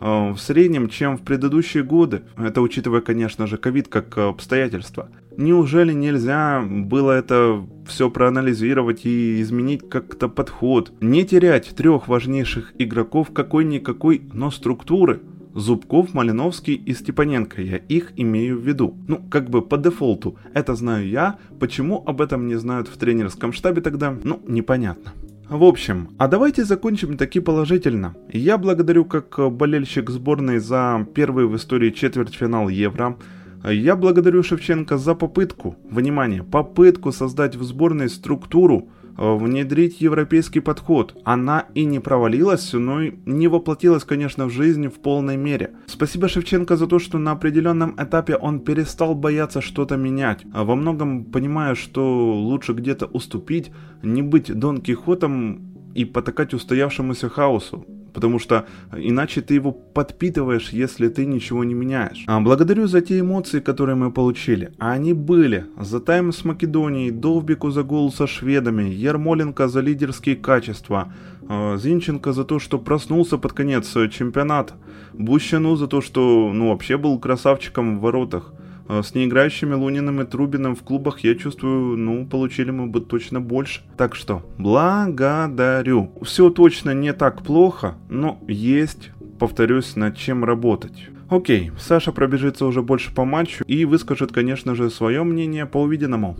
а, 0.00 0.32
в 0.32 0.38
среднем, 0.38 0.88
чем 0.88 1.16
в 1.16 1.22
предыдущие 1.22 1.82
годы. 1.82 2.22
Это 2.36 2.60
учитывая, 2.60 3.00
конечно 3.00 3.46
же, 3.46 3.56
ковид 3.56 3.88
как 3.88 4.18
обстоятельство. 4.18 5.08
Неужели 5.36 5.92
нельзя 5.92 6.62
было 6.62 7.12
это 7.12 7.64
все 7.86 8.10
проанализировать 8.10 9.04
и 9.04 9.40
изменить 9.40 9.88
как-то 9.88 10.28
подход? 10.28 10.92
Не 11.00 11.24
терять 11.24 11.74
трех 11.76 12.08
важнейших 12.08 12.72
игроков 12.78 13.32
какой-никакой, 13.32 14.22
но 14.32 14.50
структуры– 14.50 15.20
Зубков, 15.54 16.14
Малиновский 16.14 16.74
и 16.74 16.92
Степаненко, 16.94 17.62
я 17.62 17.76
их 17.76 18.12
имею 18.16 18.58
в 18.58 18.66
виду. 18.66 18.96
Ну, 19.06 19.22
как 19.30 19.48
бы 19.50 19.62
по 19.62 19.76
дефолту. 19.76 20.36
Это 20.52 20.74
знаю 20.74 21.08
я, 21.08 21.38
почему 21.60 22.02
об 22.04 22.20
этом 22.20 22.48
не 22.48 22.56
знают 22.56 22.88
в 22.88 22.96
тренерском 22.96 23.52
штабе 23.52 23.80
тогда, 23.80 24.16
ну, 24.24 24.42
непонятно. 24.48 25.12
В 25.48 25.62
общем, 25.62 26.08
а 26.18 26.26
давайте 26.26 26.64
закончим 26.64 27.16
таки 27.16 27.38
положительно. 27.38 28.16
Я 28.32 28.58
благодарю 28.58 29.04
как 29.04 29.38
болельщик 29.52 30.10
сборной 30.10 30.58
за 30.58 31.06
первый 31.14 31.46
в 31.46 31.54
истории 31.54 31.90
четвертьфинал 31.90 32.68
Евро. 32.68 33.16
Я 33.64 33.96
благодарю 33.96 34.42
Шевченко 34.42 34.98
за 34.98 35.14
попытку, 35.14 35.76
внимание, 35.90 36.42
попытку 36.42 37.12
создать 37.12 37.56
в 37.56 37.62
сборной 37.64 38.08
структуру, 38.08 38.88
Э, 39.16 39.36
внедрить 39.36 40.00
европейский 40.00 40.60
подход. 40.60 41.16
Она 41.24 41.66
и 41.74 41.84
не 41.84 42.00
провалилась, 42.00 42.72
но 42.72 43.02
и 43.02 43.14
не 43.26 43.48
воплотилась, 43.48 44.04
конечно, 44.04 44.46
в 44.46 44.50
жизнь 44.50 44.88
в 44.88 44.94
полной 44.94 45.36
мере. 45.36 45.70
Спасибо 45.86 46.28
Шевченко 46.28 46.76
за 46.76 46.86
то, 46.86 46.98
что 46.98 47.18
на 47.18 47.32
определенном 47.32 47.94
этапе 47.96 48.36
он 48.36 48.60
перестал 48.60 49.14
бояться 49.14 49.60
что-то 49.60 49.96
менять. 49.96 50.44
А 50.52 50.64
во 50.64 50.74
многом 50.74 51.24
понимая, 51.24 51.74
что 51.74 52.34
лучше 52.34 52.72
где-то 52.72 53.06
уступить, 53.06 53.70
не 54.02 54.22
быть 54.22 54.52
Дон 54.52 54.80
Кихотом 54.80 55.92
и 55.94 56.04
потакать 56.04 56.54
устоявшемуся 56.54 57.28
хаосу 57.28 57.86
потому 58.14 58.38
что 58.38 58.66
иначе 58.96 59.42
ты 59.42 59.54
его 59.54 59.72
подпитываешь, 59.72 60.70
если 60.70 61.08
ты 61.08 61.26
ничего 61.26 61.64
не 61.64 61.74
меняешь. 61.74 62.24
А 62.26 62.40
благодарю 62.40 62.86
за 62.86 63.00
те 63.00 63.18
эмоции, 63.18 63.60
которые 63.60 63.96
мы 63.96 64.12
получили. 64.12 64.72
А 64.78 64.92
они 64.92 65.12
были. 65.12 65.66
За 65.78 66.00
тайм 66.00 66.32
с 66.32 66.44
Македонией, 66.44 67.10
Довбику 67.10 67.70
за 67.70 67.82
гол 67.82 68.12
со 68.12 68.26
шведами, 68.26 68.84
Ермоленко 68.84 69.68
за 69.68 69.80
лидерские 69.80 70.36
качества, 70.36 71.12
а, 71.48 71.76
Зинченко 71.76 72.32
за 72.32 72.44
то, 72.44 72.58
что 72.58 72.78
проснулся 72.78 73.36
под 73.36 73.52
конец 73.52 73.92
чемпионата, 74.10 74.74
Бущану 75.12 75.76
за 75.76 75.88
то, 75.88 76.00
что 76.00 76.50
ну 76.54 76.68
вообще 76.68 76.96
был 76.96 77.18
красавчиком 77.18 77.98
в 77.98 78.00
воротах. 78.00 78.52
А, 78.86 79.02
с 79.02 79.14
неиграющими 79.14 79.74
Луниным 79.74 80.20
и 80.20 80.24
Трубиным 80.24 80.76
в 80.76 80.82
клубах, 80.82 81.20
я 81.20 81.34
чувствую, 81.34 81.96
ну, 81.96 82.26
получили 82.26 82.70
мы 82.70 82.86
бы 82.86 83.00
точно 83.00 83.40
больше. 83.40 83.82
Так 83.96 84.14
что, 84.14 84.42
благодарю. 84.58 86.12
Все 86.22 86.50
точно 86.50 86.92
не 86.92 87.12
так 87.12 87.42
плохо, 87.42 87.94
но 88.08 88.38
есть, 88.46 89.10
повторюсь, 89.38 89.96
над 89.96 90.16
чем 90.16 90.44
работать. 90.44 91.08
Окей, 91.28 91.72
Саша 91.78 92.12
пробежится 92.12 92.66
уже 92.66 92.82
больше 92.82 93.12
по 93.12 93.24
матчу 93.24 93.64
и 93.66 93.84
выскажет, 93.84 94.30
конечно 94.30 94.74
же, 94.74 94.90
свое 94.90 95.24
мнение 95.24 95.66
по 95.66 95.78
увиденному. 95.78 96.36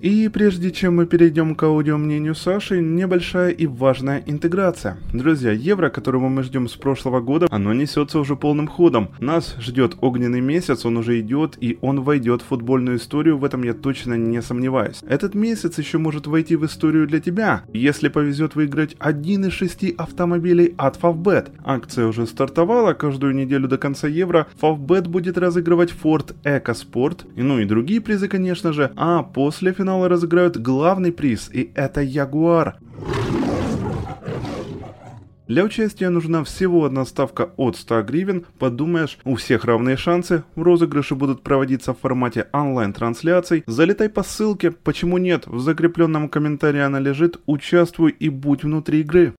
И 0.00 0.28
прежде 0.28 0.70
чем 0.70 0.96
мы 0.96 1.06
перейдем 1.06 1.54
к 1.54 1.62
аудио 1.62 1.96
мнению 1.96 2.34
Саши, 2.34 2.80
небольшая 2.80 3.50
и 3.50 3.66
важная 3.66 4.22
интеграция. 4.26 4.98
Друзья, 5.12 5.52
евро, 5.52 5.88
которого 5.88 6.28
мы 6.28 6.42
ждем 6.42 6.68
с 6.68 6.74
прошлого 6.74 7.20
года, 7.20 7.46
оно 7.50 7.72
несется 7.72 8.18
уже 8.18 8.36
полным 8.36 8.68
ходом. 8.68 9.08
Нас 9.20 9.56
ждет 9.58 9.96
огненный 10.02 10.42
месяц, 10.42 10.84
он 10.84 10.98
уже 10.98 11.18
идет, 11.20 11.56
и 11.60 11.78
он 11.80 12.02
войдет 12.02 12.42
в 12.42 12.46
футбольную 12.46 12.98
историю, 12.98 13.38
в 13.38 13.44
этом 13.44 13.62
я 13.62 13.72
точно 13.72 14.14
не 14.14 14.42
сомневаюсь. 14.42 15.00
Этот 15.08 15.34
месяц 15.34 15.78
еще 15.78 15.96
может 15.96 16.26
войти 16.26 16.56
в 16.56 16.66
историю 16.66 17.06
для 17.06 17.20
тебя, 17.20 17.62
если 17.72 18.08
повезет 18.08 18.54
выиграть 18.54 18.96
один 18.98 19.46
из 19.46 19.54
шести 19.54 19.94
автомобилей 19.96 20.74
от 20.76 20.98
Favbet. 20.98 21.52
Акция 21.64 22.06
уже 22.06 22.26
стартовала, 22.26 22.92
каждую 22.92 23.34
неделю 23.34 23.66
до 23.66 23.78
конца 23.78 24.08
евро 24.08 24.46
Favbet 24.60 25.08
будет 25.08 25.38
разыгрывать 25.38 25.92
Ford 25.92 26.34
EcoSport, 26.44 27.26
ну 27.34 27.58
и 27.60 27.64
другие 27.64 28.02
призы, 28.02 28.28
конечно 28.28 28.74
же, 28.74 28.92
а 28.94 29.22
после 29.22 29.72
финала 29.72 29.85
финала 29.86 30.08
разыграют 30.08 30.56
главный 30.56 31.12
приз, 31.12 31.48
и 31.52 31.70
это 31.76 32.00
Ягуар. 32.00 32.76
Для 35.46 35.62
участия 35.62 36.08
нужна 36.08 36.42
всего 36.42 36.84
одна 36.84 37.04
ставка 37.04 37.50
от 37.56 37.76
100 37.76 38.02
гривен. 38.02 38.46
Подумаешь, 38.58 39.16
у 39.22 39.36
всех 39.36 39.64
равные 39.64 39.96
шансы. 39.96 40.42
Розыгрыши 40.56 41.14
будут 41.14 41.44
проводиться 41.44 41.94
в 41.94 42.00
формате 42.00 42.48
онлайн-трансляций. 42.52 43.62
Залетай 43.68 44.08
по 44.08 44.24
ссылке, 44.24 44.72
почему 44.72 45.18
нет, 45.18 45.46
в 45.46 45.60
закрепленном 45.60 46.28
комментарии 46.28 46.80
она 46.80 46.98
лежит. 46.98 47.38
Участвуй 47.46 48.10
и 48.10 48.28
будь 48.28 48.64
внутри 48.64 49.02
игры. 49.02 49.34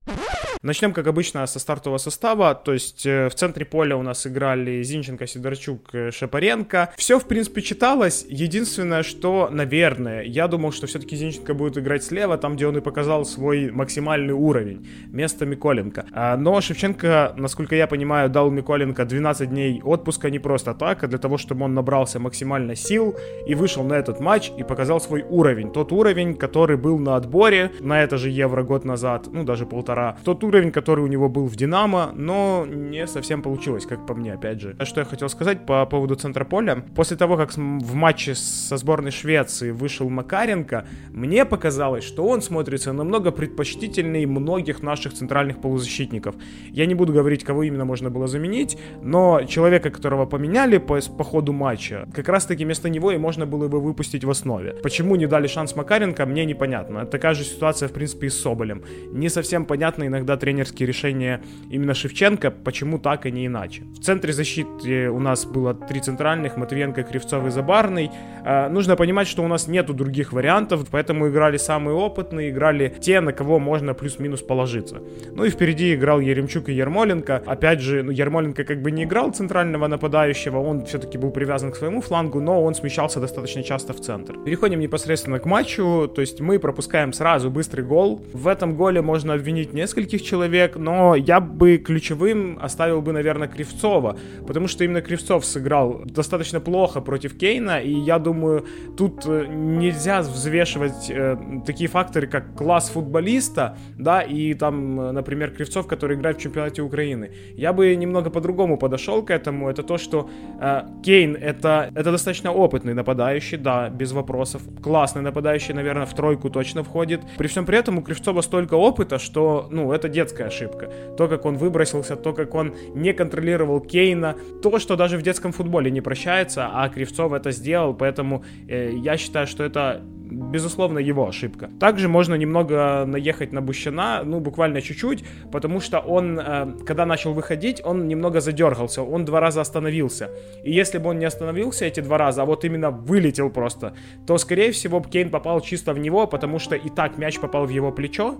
Начнем, 0.64 0.94
как 0.94 1.08
обычно, 1.08 1.46
со 1.46 1.60
стартового 1.60 1.98
состава. 1.98 2.56
То 2.56 2.74
есть 2.74 3.06
э, 3.06 3.30
в 3.30 3.36
центре 3.36 3.66
поля 3.66 3.96
у 3.96 4.02
нас 4.02 4.26
играли 4.26 4.82
Зинченко, 4.82 5.28
Сидорчук, 5.28 5.94
э, 5.94 6.12
Шапаренко. 6.12 6.94
Все, 6.98 7.20
в 7.20 7.26
принципе, 7.26 7.62
читалось. 7.62 8.26
Единственное, 8.28 9.04
что, 9.04 9.50
наверное, 9.52 10.24
я 10.24 10.48
думал, 10.48 10.72
что 10.72 10.88
все-таки 10.88 11.16
Зинченко 11.16 11.54
будет 11.54 11.78
играть 11.78 12.04
слева, 12.04 12.38
там, 12.38 12.56
где 12.56 12.68
он 12.68 12.78
и 12.78 12.82
показал 12.82 13.26
свой 13.26 13.72
максимальный 13.72 14.34
уровень, 14.34 14.88
вместо 15.08 15.46
Миколенко. 15.46 16.06
А, 16.12 16.38
но 16.38 16.60
Шевченко, 16.60 17.34
насколько 17.38 17.76
я 17.76 17.88
понимаю, 17.88 18.30
дал 18.30 18.50
Миколенко 18.50 19.06
12 19.06 19.50
дней 19.50 19.82
отпуска 19.84 20.30
не 20.30 20.40
просто 20.40 20.74
так, 20.74 21.04
а 21.04 21.08
для 21.08 21.18
того, 21.20 21.38
чтобы 21.38 21.66
он 21.66 21.76
набрался 21.76 22.20
максимально 22.20 22.76
сил 22.76 23.16
и 23.46 23.54
вышел 23.56 23.84
на 23.84 23.94
этот 23.94 24.20
матч 24.20 24.52
и 24.58 24.64
показал 24.64 25.00
свой 25.00 25.22
уровень. 25.22 25.72
Тот 25.72 25.92
уровень, 25.92 26.36
который 26.36 26.78
был 26.78 26.98
на 26.98 27.16
отборе 27.16 27.72
на 27.80 28.02
это 28.02 28.18
же 28.18 28.30
Евро 28.30 28.64
год 28.64 28.86
назад, 28.86 29.28
ну, 29.32 29.44
даже 29.44 29.66
полтора. 29.66 30.18
Тот 30.24 30.44
уровень, 30.48 30.72
который 30.72 31.04
у 31.04 31.08
него 31.08 31.30
был 31.30 31.46
в 31.46 31.56
Динамо, 31.56 32.12
но 32.16 32.66
не 32.68 33.06
совсем 33.08 33.42
получилось, 33.42 33.86
как 33.86 34.06
по 34.06 34.16
мне, 34.16 34.34
опять 34.34 34.62
же. 34.62 34.76
Что 34.84 35.02
я 35.02 35.06
хотел 35.06 35.30
сказать 35.30 35.66
по 35.66 35.86
поводу 35.86 36.16
центра 36.16 36.46
поля. 36.46 36.84
После 36.96 37.18
того, 37.18 37.38
как 37.38 37.56
в 37.56 37.94
матче 37.94 38.36
со 38.36 38.78
сборной 38.78 39.12
Швеции 39.12 39.72
вышел 39.72 40.10
Макаренко, 40.10 40.86
мне 41.12 41.46
показалось, 41.46 42.04
что 42.04 42.26
он 42.26 42.42
смотрится 42.42 42.94
намного 42.94 43.32
предпочтительнее 43.32 44.26
многих 44.28 44.82
наших 44.82 45.14
центральных 45.14 45.60
полузащитников. 45.62 46.36
Я 46.70 46.86
не 46.86 46.96
буду 46.96 47.14
говорить, 47.14 47.44
кого 47.44 47.64
именно 47.64 47.86
можно 47.86 48.10
было 48.10 48.28
заменить, 48.28 48.78
но 49.02 49.44
человека, 49.44 49.90
которого 49.90 50.26
поменяли 50.26 50.78
по, 50.78 51.00
по 51.18 51.24
ходу 51.24 51.54
матча, 51.54 52.08
как 52.14 52.30
раз-таки 52.30 52.64
вместо 52.64 52.90
него 52.90 53.12
и 53.12 53.18
можно 53.18 53.46
было 53.46 53.68
бы 53.68 53.80
выпустить 53.80 54.24
в 54.24 54.30
основе. 54.30 54.74
Почему 54.84 55.16
не 55.16 55.28
дали 55.28 55.48
шанс 55.48 55.76
Макаренко, 55.76 56.26
мне 56.26 56.46
непонятно. 56.46 57.06
Такая 57.06 57.34
же 57.34 57.44
ситуация, 57.44 57.90
в 57.90 57.92
принципе, 57.92 58.28
и 58.28 58.30
с 58.30 58.42
Соболем. 58.42 58.84
Не 59.12 59.30
совсем 59.30 59.66
понятно 59.66 60.08
иногда 60.08 60.37
тренерские 60.38 60.88
решения 60.88 61.42
именно 61.70 61.94
Шевченко, 61.94 62.52
почему 62.52 63.00
так, 63.00 63.26
и 63.26 63.32
не 63.32 63.48
иначе. 63.48 63.84
В 64.00 64.00
центре 64.00 64.34
защиты 64.34 65.10
у 65.10 65.20
нас 65.20 65.46
было 65.46 65.74
три 65.74 66.00
центральных, 66.00 66.58
Матвиенко, 66.58 67.04
Кривцов 67.04 67.46
и 67.46 67.50
Забарный. 67.50 68.12
Э, 68.46 68.70
нужно 68.70 68.96
понимать, 68.96 69.28
что 69.28 69.44
у 69.44 69.48
нас 69.48 69.68
нету 69.68 69.94
других 69.94 70.34
вариантов, 70.34 70.88
поэтому 70.92 71.28
играли 71.30 71.58
самые 71.58 71.96
опытные, 71.96 72.50
играли 72.50 72.94
те, 73.02 73.20
на 73.20 73.34
кого 73.34 73.60
можно 73.60 73.94
плюс-минус 73.94 74.42
положиться. 74.42 75.02
Ну 75.32 75.46
и 75.46 75.50
впереди 75.50 75.94
играл 75.94 76.20
Еремчук 76.20 76.70
и 76.70 76.74
Ермоленко. 76.74 77.44
Опять 77.46 77.82
же, 77.82 78.04
ну, 78.04 78.12
Ермоленко 78.12 78.64
как 78.64 78.82
бы 78.82 78.92
не 78.92 79.04
играл 79.04 79.32
центрального 79.32 79.88
нападающего, 79.88 80.60
он 80.60 80.86
все-таки 80.86 81.18
был 81.18 81.32
привязан 81.32 81.72
к 81.72 81.76
своему 81.76 82.02
флангу, 82.02 82.40
но 82.40 82.64
он 82.64 82.76
смещался 82.76 83.20
достаточно 83.20 83.64
часто 83.64 83.94
в 83.94 84.02
центр. 84.02 84.38
Переходим 84.46 84.80
непосредственно 84.80 85.40
к 85.40 85.46
матчу, 85.46 86.08
то 86.14 86.22
есть 86.22 86.40
мы 86.42 86.60
пропускаем 86.60 87.14
сразу 87.14 87.50
быстрый 87.50 87.82
гол. 87.82 88.22
В 88.34 88.48
этом 88.48 88.76
голе 88.76 89.02
можно 89.02 89.34
обвинить 89.34 89.74
нескольких 89.74 90.24
человек, 90.28 90.76
но 90.78 91.16
я 91.16 91.40
бы 91.40 91.78
ключевым 91.78 92.60
оставил 92.62 93.02
бы, 93.02 93.14
наверное, 93.14 93.48
Кривцова, 93.48 94.18
потому 94.48 94.68
что 94.68 94.84
именно 94.84 95.02
Кривцов 95.02 95.46
сыграл 95.46 96.02
достаточно 96.06 96.60
плохо 96.60 97.02
против 97.02 97.38
Кейна, 97.38 97.80
и 97.80 97.92
я 97.92 98.20
думаю, 98.20 98.66
тут 98.98 99.26
э, 99.26 99.46
нельзя 99.48 100.22
взвешивать 100.22 101.10
э, 101.10 101.38
такие 101.66 101.90
факторы, 101.90 102.28
как 102.28 102.56
класс 102.56 102.90
футболиста, 102.90 103.78
да, 103.98 104.22
и 104.22 104.54
там, 104.54 105.00
э, 105.00 105.12
например, 105.12 105.52
Кривцов, 105.52 105.88
который 105.88 106.18
играет 106.18 106.38
в 106.38 106.42
чемпионате 106.42 106.82
Украины. 106.82 107.32
Я 107.56 107.74
бы 107.74 107.96
немного 107.96 108.30
по-другому 108.30 108.78
подошел 108.78 109.24
к 109.24 109.32
этому. 109.32 109.70
Это 109.70 109.84
то, 109.84 109.98
что 109.98 110.30
э, 110.60 110.82
Кейн 111.04 111.36
это, 111.36 111.92
это 111.96 112.12
достаточно 112.12 112.52
опытный 112.52 112.94
нападающий, 112.94 113.58
да, 113.58 113.90
без 113.90 114.12
вопросов. 114.12 114.62
Классный 114.82 115.22
нападающий, 115.22 115.74
наверное, 115.74 116.06
в 116.06 116.14
тройку 116.14 116.50
точно 116.50 116.84
входит. 116.84 117.22
При 117.38 117.48
всем 117.48 117.66
при 117.66 117.78
этом 117.78 117.98
у 117.98 118.02
Кривцова 118.02 118.42
столько 118.42 118.76
опыта, 118.76 119.20
что, 119.20 119.68
ну, 119.72 119.92
это 119.92 120.10
детская 120.18 120.48
ошибка. 120.48 120.90
То, 121.18 121.28
как 121.28 121.46
он 121.46 121.58
выбросился, 121.58 122.16
то, 122.16 122.34
как 122.34 122.56
он 122.56 122.74
не 122.96 123.14
контролировал 123.14 123.80
Кейна, 123.80 124.36
то, 124.64 124.80
что 124.80 124.96
даже 124.96 125.18
в 125.18 125.22
детском 125.22 125.52
футболе 125.52 125.92
не 125.92 126.02
прощается, 126.02 126.70
а 126.74 126.90
Кривцов 126.90 127.34
это 127.34 127.52
сделал, 127.52 127.94
поэтому 127.94 128.44
э, 128.68 128.94
я 128.96 129.18
считаю, 129.18 129.48
что 129.48 129.64
это 129.64 130.02
безусловно, 130.32 131.00
его 131.00 131.28
ошибка. 131.28 131.70
Также 131.80 132.08
можно 132.08 132.36
немного 132.36 133.06
наехать 133.06 133.54
на 133.54 133.62
Бущана, 133.62 134.24
ну, 134.24 134.40
буквально 134.40 134.82
чуть-чуть, 134.82 135.24
потому 135.52 135.80
что 135.80 136.00
он, 136.00 136.40
э, 136.40 136.68
когда 136.86 137.06
начал 137.06 137.34
выходить, 137.34 137.82
он 137.84 138.08
немного 138.08 138.40
задергался, 138.40 139.02
он 139.02 139.26
два 139.26 139.40
раза 139.40 139.62
остановился. 139.62 140.30
И 140.64 140.72
если 140.72 140.98
бы 140.98 141.10
он 141.10 141.20
не 141.20 141.26
остановился 141.26 141.86
эти 141.86 142.02
два 142.02 142.18
раза, 142.18 142.42
а 142.42 142.46
вот 142.46 142.66
именно 142.66 142.92
вылетел 142.92 143.50
просто, 143.50 143.94
то, 144.26 144.38
скорее 144.38 144.72
всего, 144.72 145.02
Кейн 145.02 145.30
попал 145.30 145.62
чисто 145.62 145.94
в 145.94 146.00
него, 146.00 146.28
потому 146.28 146.60
что 146.60 146.76
и 146.76 146.90
так 146.90 147.18
мяч 147.18 147.40
попал 147.40 147.66
в 147.66 147.70
его 147.70 147.92
плечо, 147.92 148.38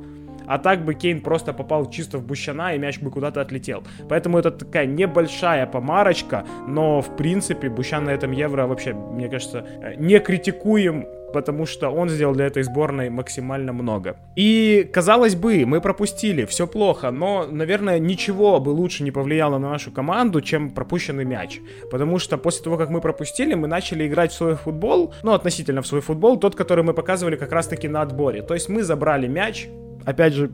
а 0.48 0.58
так 0.58 0.86
бы 0.86 0.94
Кейн 0.96 1.22
просто 1.22 1.54
попал 1.54 1.90
чисто 1.90 2.18
в 2.18 2.26
Бущана, 2.26 2.74
и 2.74 2.80
мяч 2.80 3.00
бы 3.00 3.12
куда-то 3.12 3.42
отлетел. 3.42 3.84
Поэтому 4.10 4.40
это 4.40 4.52
такая 4.52 4.86
небольшая 4.86 5.68
помарочка, 5.68 6.46
но 6.68 7.02
в 7.02 7.16
принципе 7.18 7.70
Бущан 7.70 8.06
на 8.06 8.12
этом 8.12 8.32
Евро 8.32 8.66
вообще, 8.66 8.94
мне 8.94 9.28
кажется, 9.30 9.68
э, 9.82 9.96
не 9.98 10.20
критикуем 10.20 11.06
потому 11.38 11.68
что 11.68 11.90
он 11.90 12.10
сделал 12.10 12.34
для 12.34 12.48
этой 12.48 12.64
сборной 12.64 13.12
максимально 13.12 13.72
много. 13.72 14.18
И, 14.36 14.90
казалось 14.92 15.36
бы, 15.36 15.68
мы 15.68 15.82
пропустили, 15.82 16.46
все 16.46 16.66
плохо, 16.66 17.12
но, 17.12 17.46
наверное, 17.46 18.00
ничего 18.00 18.60
бы 18.60 18.70
лучше 18.72 19.04
не 19.04 19.12
повлияло 19.12 19.60
на 19.60 19.70
нашу 19.70 19.92
команду, 19.92 20.42
чем 20.42 20.72
пропущенный 20.72 21.26
мяч. 21.26 21.60
Потому 21.92 22.18
что 22.18 22.40
после 22.40 22.64
того, 22.64 22.78
как 22.78 22.90
мы 22.90 23.02
пропустили, 23.02 23.54
мы 23.54 23.68
начали 23.68 24.08
играть 24.08 24.32
в 24.32 24.36
свой 24.36 24.56
футбол, 24.56 25.14
ну, 25.22 25.34
относительно 25.34 25.82
в 25.84 25.88
свой 25.88 26.02
футбол, 26.02 26.40
тот, 26.40 26.56
который 26.56 26.84
мы 26.84 26.96
показывали 26.96 27.36
как 27.36 27.52
раз-таки 27.52 27.88
на 27.88 28.02
отборе. 28.02 28.42
То 28.42 28.56
есть 28.56 28.68
мы 28.68 28.82
забрали 28.82 29.28
мяч, 29.28 29.68
опять 30.06 30.34
же, 30.34 30.50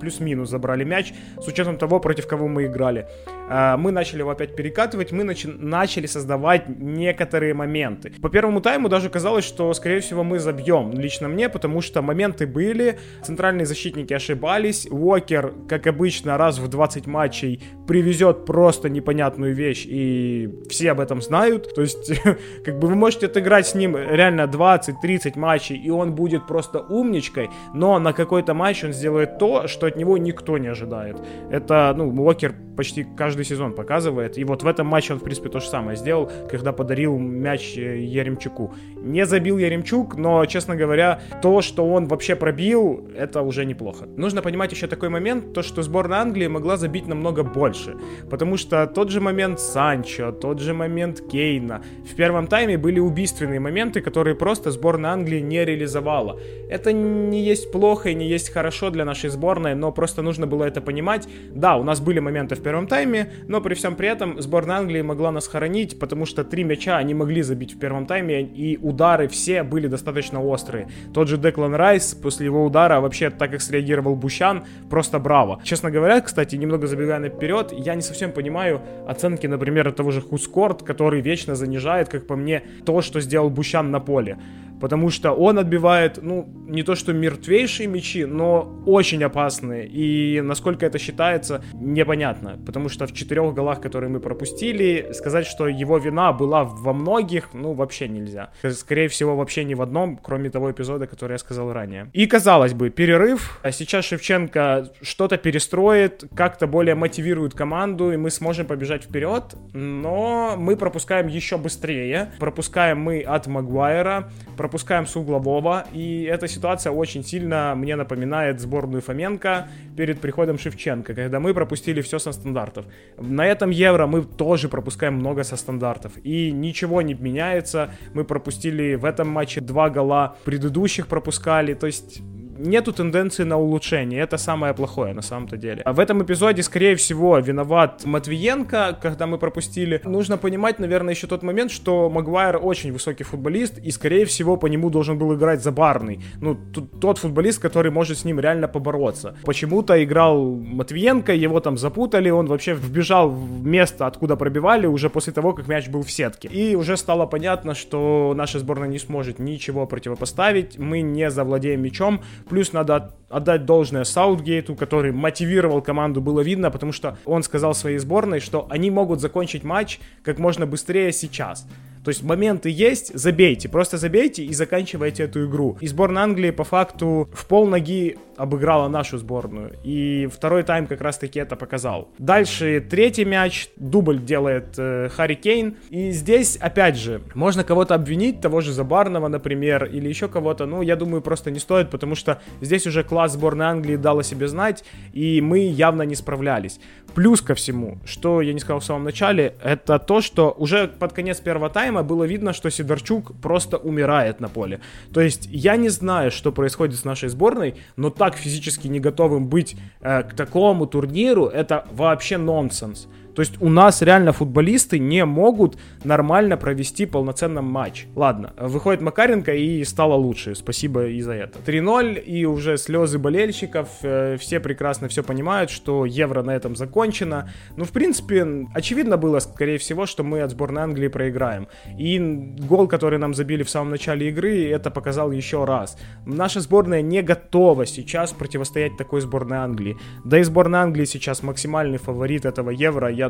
плюс-минус 0.00 0.50
забрали 0.50 0.84
мяч, 0.84 1.12
с 1.40 1.46
учетом 1.46 1.76
того, 1.76 2.00
против 2.00 2.26
кого 2.26 2.48
мы 2.48 2.66
играли. 2.66 3.06
А, 3.48 3.76
мы 3.76 3.90
начали 3.90 4.20
его 4.20 4.30
опять 4.30 4.56
перекатывать, 4.56 5.12
мы 5.12 5.24
начи- 5.24 5.52
начали 5.58 6.06
создавать 6.06 6.68
некоторые 6.68 7.54
моменты. 7.54 8.12
По 8.22 8.28
первому 8.28 8.60
тайму 8.60 8.88
даже 8.88 9.10
казалось, 9.10 9.44
что, 9.44 9.72
скорее 9.74 10.00
всего, 10.00 10.24
мы 10.24 10.38
забьем, 10.38 10.92
лично 10.92 11.28
мне, 11.28 11.48
потому 11.48 11.80
что 11.80 12.02
моменты 12.02 12.46
были, 12.46 12.98
центральные 13.22 13.66
защитники 13.66 14.14
ошибались, 14.14 14.86
Уокер, 14.90 15.52
как 15.68 15.86
обычно, 15.86 16.38
раз 16.38 16.58
в 16.58 16.68
20 16.68 17.06
матчей 17.06 17.62
привезет 17.86 18.44
просто 18.46 18.88
непонятную 18.88 19.54
вещь, 19.54 19.84
и 19.86 20.48
все 20.68 20.92
об 20.92 21.00
этом 21.00 21.20
знают, 21.20 21.74
то 21.74 21.82
есть, 21.82 22.12
как 22.64 22.78
бы 22.78 22.88
вы 22.88 22.94
можете 22.94 23.26
отыграть 23.26 23.66
с 23.66 23.74
ним 23.74 23.96
реально 23.96 24.42
20-30 24.42 25.38
матчей, 25.38 25.76
и 25.76 25.90
он 25.90 26.14
будет 26.14 26.46
просто 26.46 26.78
умничкой, 26.78 27.50
но 27.74 27.98
на 27.98 28.12
какой-то 28.12 28.54
матч 28.54 28.84
он 28.84 28.92
сделает 28.92 29.38
то, 29.38 29.66
что 29.66 29.89
от 29.90 29.96
него 29.96 30.18
никто 30.18 30.58
не 30.58 30.68
ожидает. 30.68 31.16
Это, 31.50 31.92
ну, 31.96 32.08
Уокер 32.10 32.54
почти 32.80 33.04
каждый 33.04 33.44
сезон 33.44 33.74
показывает. 33.74 34.38
И 34.38 34.44
вот 34.44 34.62
в 34.62 34.66
этом 34.66 34.86
матче 34.86 35.12
он, 35.12 35.18
в 35.18 35.22
принципе, 35.22 35.50
то 35.50 35.60
же 35.60 35.68
самое 35.68 35.98
сделал, 35.98 36.30
когда 36.50 36.72
подарил 36.72 37.18
мяч 37.18 37.76
э, 37.76 38.00
Яремчуку. 38.00 38.72
Не 38.96 39.26
забил 39.26 39.58
Яремчук, 39.58 40.16
но, 40.16 40.46
честно 40.46 40.76
говоря, 40.76 41.20
то, 41.42 41.60
что 41.60 41.86
он 41.86 42.06
вообще 42.06 42.36
пробил, 42.36 43.06
это 43.14 43.42
уже 43.42 43.66
неплохо. 43.66 44.06
Нужно 44.16 44.40
понимать 44.40 44.72
еще 44.72 44.86
такой 44.86 45.10
момент, 45.10 45.52
то, 45.52 45.62
что 45.62 45.82
сборная 45.82 46.20
Англии 46.20 46.46
могла 46.46 46.76
забить 46.78 47.06
намного 47.06 47.42
больше. 47.42 47.96
Потому 48.30 48.56
что 48.56 48.86
тот 48.86 49.10
же 49.10 49.20
момент 49.20 49.60
Санчо, 49.60 50.32
тот 50.32 50.60
же 50.60 50.72
момент 50.72 51.20
Кейна. 51.30 51.82
В 52.10 52.14
первом 52.14 52.46
тайме 52.46 52.78
были 52.78 52.98
убийственные 52.98 53.60
моменты, 53.60 54.00
которые 54.00 54.34
просто 54.34 54.70
сборная 54.70 55.10
Англии 55.10 55.40
не 55.40 55.64
реализовала. 55.64 56.40
Это 56.70 56.92
не 56.94 57.42
есть 57.42 57.72
плохо 57.72 58.08
и 58.08 58.14
не 58.14 58.26
есть 58.26 58.50
хорошо 58.50 58.90
для 58.90 59.04
нашей 59.04 59.28
сборной, 59.28 59.74
но 59.80 59.90
просто 59.92 60.22
нужно 60.22 60.46
было 60.46 60.64
это 60.64 60.80
понимать. 60.80 61.26
Да, 61.52 61.76
у 61.76 61.82
нас 61.82 62.00
были 62.00 62.20
моменты 62.20 62.54
в 62.54 62.62
первом 62.62 62.86
тайме, 62.86 63.32
но 63.48 63.60
при 63.60 63.74
всем 63.74 63.96
при 63.96 64.08
этом 64.08 64.40
сборная 64.40 64.76
Англии 64.76 65.02
могла 65.02 65.32
нас 65.32 65.48
хоронить, 65.48 65.98
потому 65.98 66.26
что 66.26 66.44
три 66.44 66.62
мяча 66.64 66.98
они 66.98 67.14
могли 67.14 67.42
забить 67.42 67.74
в 67.74 67.78
первом 67.78 68.06
тайме, 68.06 68.42
и 68.42 68.76
удары 68.76 69.26
все 69.26 69.62
были 69.62 69.88
достаточно 69.88 70.42
острые. 70.42 70.88
Тот 71.14 71.28
же 71.28 71.38
Деклан 71.38 71.74
Райс 71.74 72.14
после 72.14 72.46
его 72.46 72.64
удара, 72.64 73.00
вообще 73.00 73.30
так 73.30 73.50
как 73.50 73.62
среагировал 73.62 74.14
Бущан, 74.14 74.64
просто 74.90 75.18
браво. 75.18 75.60
Честно 75.64 75.90
говоря, 75.90 76.20
кстати, 76.20 76.56
немного 76.56 76.86
забегая 76.86 77.18
наперед, 77.18 77.72
я 77.72 77.94
не 77.94 78.02
совсем 78.02 78.32
понимаю 78.32 78.82
оценки, 79.08 79.46
например, 79.46 79.90
того 79.92 80.10
же 80.10 80.20
Хускорт, 80.20 80.82
который 80.82 81.22
вечно 81.22 81.54
занижает, 81.54 82.08
как 82.08 82.26
по 82.26 82.36
мне, 82.36 82.62
то, 82.84 83.00
что 83.00 83.20
сделал 83.20 83.50
Бущан 83.50 83.90
на 83.90 84.00
поле 84.00 84.36
потому 84.80 85.10
что 85.10 85.32
он 85.32 85.58
отбивает, 85.58 86.18
ну, 86.22 86.48
не 86.66 86.82
то 86.82 86.94
что 86.94 87.12
мертвейшие 87.12 87.86
мячи, 87.86 88.24
но 88.24 88.82
очень 88.86 89.22
опасные. 89.22 89.86
И 89.86 90.40
насколько 90.40 90.86
это 90.86 90.98
считается, 90.98 91.62
непонятно, 91.74 92.58
потому 92.66 92.88
что 92.88 93.06
в 93.06 93.12
четырех 93.12 93.54
голах, 93.54 93.80
которые 93.80 94.10
мы 94.10 94.20
пропустили, 94.20 95.10
сказать, 95.12 95.46
что 95.46 95.68
его 95.68 95.98
вина 95.98 96.32
была 96.32 96.64
во 96.64 96.92
многих, 96.92 97.50
ну, 97.54 97.72
вообще 97.72 98.08
нельзя. 98.08 98.50
Скорее 98.62 99.08
всего, 99.08 99.36
вообще 99.36 99.64
ни 99.64 99.74
в 99.74 99.82
одном, 99.82 100.16
кроме 100.16 100.50
того 100.50 100.70
эпизода, 100.70 101.06
который 101.06 101.32
я 101.32 101.38
сказал 101.38 101.72
ранее. 101.72 102.10
И, 102.12 102.26
казалось 102.26 102.74
бы, 102.74 102.90
перерыв, 102.90 103.60
а 103.62 103.72
сейчас 103.72 104.06
Шевченко 104.06 104.90
что-то 105.02 105.36
перестроит, 105.36 106.24
как-то 106.34 106.66
более 106.66 106.94
мотивирует 106.94 107.54
команду, 107.54 108.12
и 108.12 108.16
мы 108.16 108.30
сможем 108.30 108.66
побежать 108.66 109.04
вперед, 109.04 109.54
но 109.72 110.54
мы 110.56 110.76
пропускаем 110.76 111.26
еще 111.26 111.58
быстрее. 111.58 112.32
Пропускаем 112.38 113.00
мы 113.00 113.20
от 113.20 113.46
Магуайра, 113.46 114.30
пропускаем 114.56 114.69
с 114.78 115.16
углового, 115.16 115.84
и 115.92 116.24
эта 116.24 116.48
ситуация 116.48 116.92
очень 116.92 117.24
сильно 117.24 117.74
мне 117.76 117.96
напоминает 117.96 118.60
сборную 118.60 119.02
Фоменко 119.02 119.68
перед 119.96 120.20
приходом 120.20 120.58
Шевченко, 120.58 121.14
когда 121.14 121.40
мы 121.40 121.54
пропустили 121.54 122.00
все 122.00 122.18
со 122.18 122.32
стандартов. 122.32 122.86
На 123.18 123.46
этом 123.46 123.70
Евро 123.70 124.06
мы 124.06 124.22
тоже 124.22 124.68
пропускаем 124.68 125.14
много 125.14 125.44
со 125.44 125.56
стандартов, 125.56 126.12
и 126.24 126.50
ничего 126.52 127.02
не 127.02 127.14
меняется. 127.14 127.90
Мы 128.14 128.24
пропустили 128.24 128.94
в 128.94 129.04
этом 129.04 129.28
матче 129.28 129.60
два 129.60 129.90
гола, 129.90 130.36
предыдущих 130.44 131.06
пропускали, 131.06 131.74
то 131.74 131.86
есть 131.86 132.20
нету 132.60 132.92
тенденции 132.92 133.44
на 133.44 133.58
улучшение. 133.58 134.20
Это 134.20 134.36
самое 134.36 134.74
плохое 134.74 135.14
на 135.14 135.22
самом-то 135.22 135.56
деле. 135.56 135.82
А 135.84 135.92
в 135.92 136.00
этом 136.00 136.22
эпизоде, 136.22 136.62
скорее 136.62 136.96
всего, 136.96 137.38
виноват 137.38 138.04
Матвиенко, 138.04 138.98
когда 139.00 139.26
мы 139.26 139.38
пропустили. 139.38 140.00
Нужно 140.04 140.36
понимать, 140.36 140.78
наверное, 140.78 141.14
еще 141.14 141.26
тот 141.26 141.42
момент, 141.42 141.70
что 141.70 142.10
Магуайр 142.10 142.58
очень 142.62 142.92
высокий 142.92 143.24
футболист, 143.24 143.78
и, 143.78 143.90
скорее 143.90 144.24
всего, 144.24 144.56
по 144.56 144.66
нему 144.66 144.90
должен 144.90 145.18
был 145.18 145.34
играть 145.34 145.62
Забарный. 145.62 146.20
Ну, 146.40 146.54
тот 147.00 147.18
футболист, 147.18 147.60
который 147.60 147.90
может 147.90 148.18
с 148.18 148.24
ним 148.24 148.40
реально 148.40 148.68
побороться. 148.68 149.36
Почему-то 149.44 150.02
играл 150.02 150.54
Матвиенко, 150.54 151.32
его 151.32 151.60
там 151.60 151.76
запутали, 151.76 152.30
он 152.30 152.46
вообще 152.46 152.74
вбежал 152.74 153.30
в 153.30 153.66
место, 153.66 154.06
откуда 154.06 154.36
пробивали, 154.36 154.86
уже 154.86 155.10
после 155.10 155.32
того, 155.32 155.52
как 155.52 155.68
мяч 155.68 155.88
был 155.88 156.02
в 156.02 156.10
сетке. 156.10 156.48
И 156.48 156.74
уже 156.74 156.96
стало 156.96 157.26
понятно, 157.26 157.74
что 157.74 158.32
наша 158.36 158.58
сборная 158.58 158.88
не 158.88 158.98
сможет 158.98 159.38
ничего 159.38 159.86
противопоставить, 159.86 160.78
мы 160.78 161.00
не 161.00 161.30
завладеем 161.30 161.82
мячом, 161.82 162.22
Плюс 162.50 162.72
надо 162.72 163.14
отдать 163.28 163.64
должное 163.64 164.02
Саутгейту, 164.02 164.74
который 164.74 165.12
мотивировал 165.12 165.80
команду, 165.82 166.20
было 166.20 166.40
видно, 166.40 166.72
потому 166.72 166.90
что 166.90 167.16
он 167.24 167.44
сказал 167.44 167.74
своей 167.74 167.98
сборной, 167.98 168.40
что 168.40 168.66
они 168.68 168.90
могут 168.90 169.20
закончить 169.20 169.62
матч 169.62 170.00
как 170.24 170.40
можно 170.40 170.66
быстрее 170.66 171.12
сейчас. 171.12 171.64
То 172.04 172.08
есть 172.08 172.22
моменты 172.22 172.70
есть, 172.70 173.12
забейте, 173.14 173.68
просто 173.68 173.98
забейте 173.98 174.44
и 174.44 174.54
заканчивайте 174.54 175.24
эту 175.24 175.46
игру. 175.46 175.76
И 175.80 175.86
сборная 175.86 176.22
Англии 176.22 176.50
по 176.50 176.64
факту 176.64 177.28
в 177.32 177.46
пол 177.46 177.66
ноги 177.66 178.16
обыграла 178.40 178.88
нашу 178.88 179.18
сборную. 179.18 179.76
И 179.84 180.26
второй 180.32 180.62
тайм 180.62 180.86
как 180.86 181.02
раз 181.02 181.18
таки 181.18 181.38
это 181.38 181.56
показал. 181.56 182.08
Дальше 182.18 182.80
третий 182.88 183.26
мяч, 183.26 183.68
дубль 183.76 184.18
делает 184.18 184.78
э, 184.78 185.10
Харри 185.10 185.34
Кейн. 185.34 185.76
И 185.90 186.10
здесь, 186.10 186.56
опять 186.56 186.96
же, 186.96 187.20
можно 187.34 187.64
кого-то 187.64 187.94
обвинить, 187.94 188.40
того 188.40 188.62
же 188.62 188.72
Забарного, 188.72 189.28
например, 189.28 189.84
или 189.84 190.08
еще 190.08 190.26
кого-то. 190.28 190.64
Ну, 190.64 190.80
я 190.80 190.96
думаю, 190.96 191.20
просто 191.20 191.50
не 191.50 191.58
стоит, 191.58 191.90
потому 191.90 192.14
что 192.14 192.40
здесь 192.62 192.86
уже 192.86 193.04
класс 193.04 193.32
сборной 193.32 193.66
Англии 193.66 193.96
дал 193.96 194.18
о 194.18 194.22
себе 194.22 194.48
знать, 194.48 194.84
и 195.12 195.42
мы 195.42 195.58
явно 195.58 196.02
не 196.02 196.14
справлялись. 196.14 196.80
Плюс 197.14 197.42
ко 197.42 197.54
всему, 197.54 197.98
что 198.04 198.40
я 198.40 198.54
не 198.54 198.60
сказал 198.60 198.80
в 198.80 198.84
самом 198.84 199.04
начале, 199.04 199.54
это 199.62 199.98
то, 199.98 200.20
что 200.20 200.54
уже 200.56 200.88
под 200.88 201.12
конец 201.12 201.40
первого 201.40 201.68
тайма 201.68 201.89
было 201.90 202.24
видно, 202.24 202.52
что 202.52 202.70
Сидорчук 202.70 203.34
просто 203.40 203.76
умирает 203.76 204.40
на 204.40 204.48
поле. 204.48 204.80
То 205.12 205.20
есть 205.20 205.48
я 205.50 205.76
не 205.76 205.88
знаю, 205.88 206.30
что 206.30 206.52
происходит 206.52 206.98
с 206.98 207.04
нашей 207.04 207.28
сборной, 207.28 207.74
но 207.96 208.10
так 208.10 208.36
физически 208.36 208.88
не 208.88 209.00
готовым 209.00 209.48
быть 209.48 209.76
э, 210.00 210.22
к 210.22 210.34
такому 210.34 210.86
турниру, 210.86 211.46
это 211.46 211.86
вообще 211.92 212.38
нонсенс. 212.38 213.08
То 213.34 213.42
есть 213.42 213.60
у 213.60 213.68
нас 213.68 214.02
реально 214.02 214.32
футболисты 214.32 214.98
не 214.98 215.24
могут 215.24 215.78
нормально 216.04 216.56
провести 216.56 217.06
полноценный 217.06 217.62
матч. 217.62 218.06
Ладно, 218.14 218.52
выходит 218.58 219.00
Макаренко 219.00 219.54
и 219.54 219.84
стало 219.84 220.14
лучше. 220.14 220.54
Спасибо 220.54 221.06
и 221.06 221.20
за 221.20 221.32
это. 221.32 221.58
3-0 221.58 222.20
и 222.20 222.44
уже 222.44 222.76
слезы 222.76 223.18
болельщиков. 223.18 223.88
Э, 224.02 224.36
все 224.38 224.60
прекрасно 224.60 225.08
все 225.08 225.22
понимают, 225.22 225.70
что 225.70 226.04
Евро 226.04 226.42
на 226.42 226.54
этом 226.54 226.76
закончено. 226.76 227.50
Ну, 227.76 227.84
в 227.84 227.90
принципе, 227.90 228.66
очевидно 228.74 229.16
было, 229.16 229.38
скорее 229.40 229.78
всего, 229.78 230.06
что 230.06 230.24
мы 230.24 230.42
от 230.42 230.50
сборной 230.50 230.82
Англии 230.82 231.08
проиграем. 231.08 231.68
И 231.98 232.18
гол, 232.18 232.88
который 232.88 233.18
нам 233.18 233.34
забили 233.34 233.62
в 233.62 233.70
самом 233.70 233.90
начале 233.90 234.28
игры, 234.28 234.68
это 234.68 234.90
показал 234.90 235.30
еще 235.30 235.64
раз. 235.64 235.96
Наша 236.26 236.60
сборная 236.60 237.02
не 237.02 237.22
готова 237.22 237.86
сейчас 237.86 238.32
противостоять 238.32 238.96
такой 238.96 239.20
сборной 239.20 239.58
Англии. 239.58 239.96
Да 240.24 240.38
и 240.38 240.42
сборная 240.42 240.80
Англии 240.80 241.04
сейчас 241.04 241.42
максимальный 241.42 241.98
фаворит 241.98 242.44
этого 242.44 242.70
Евро. 242.70 243.08
Я 243.20 243.28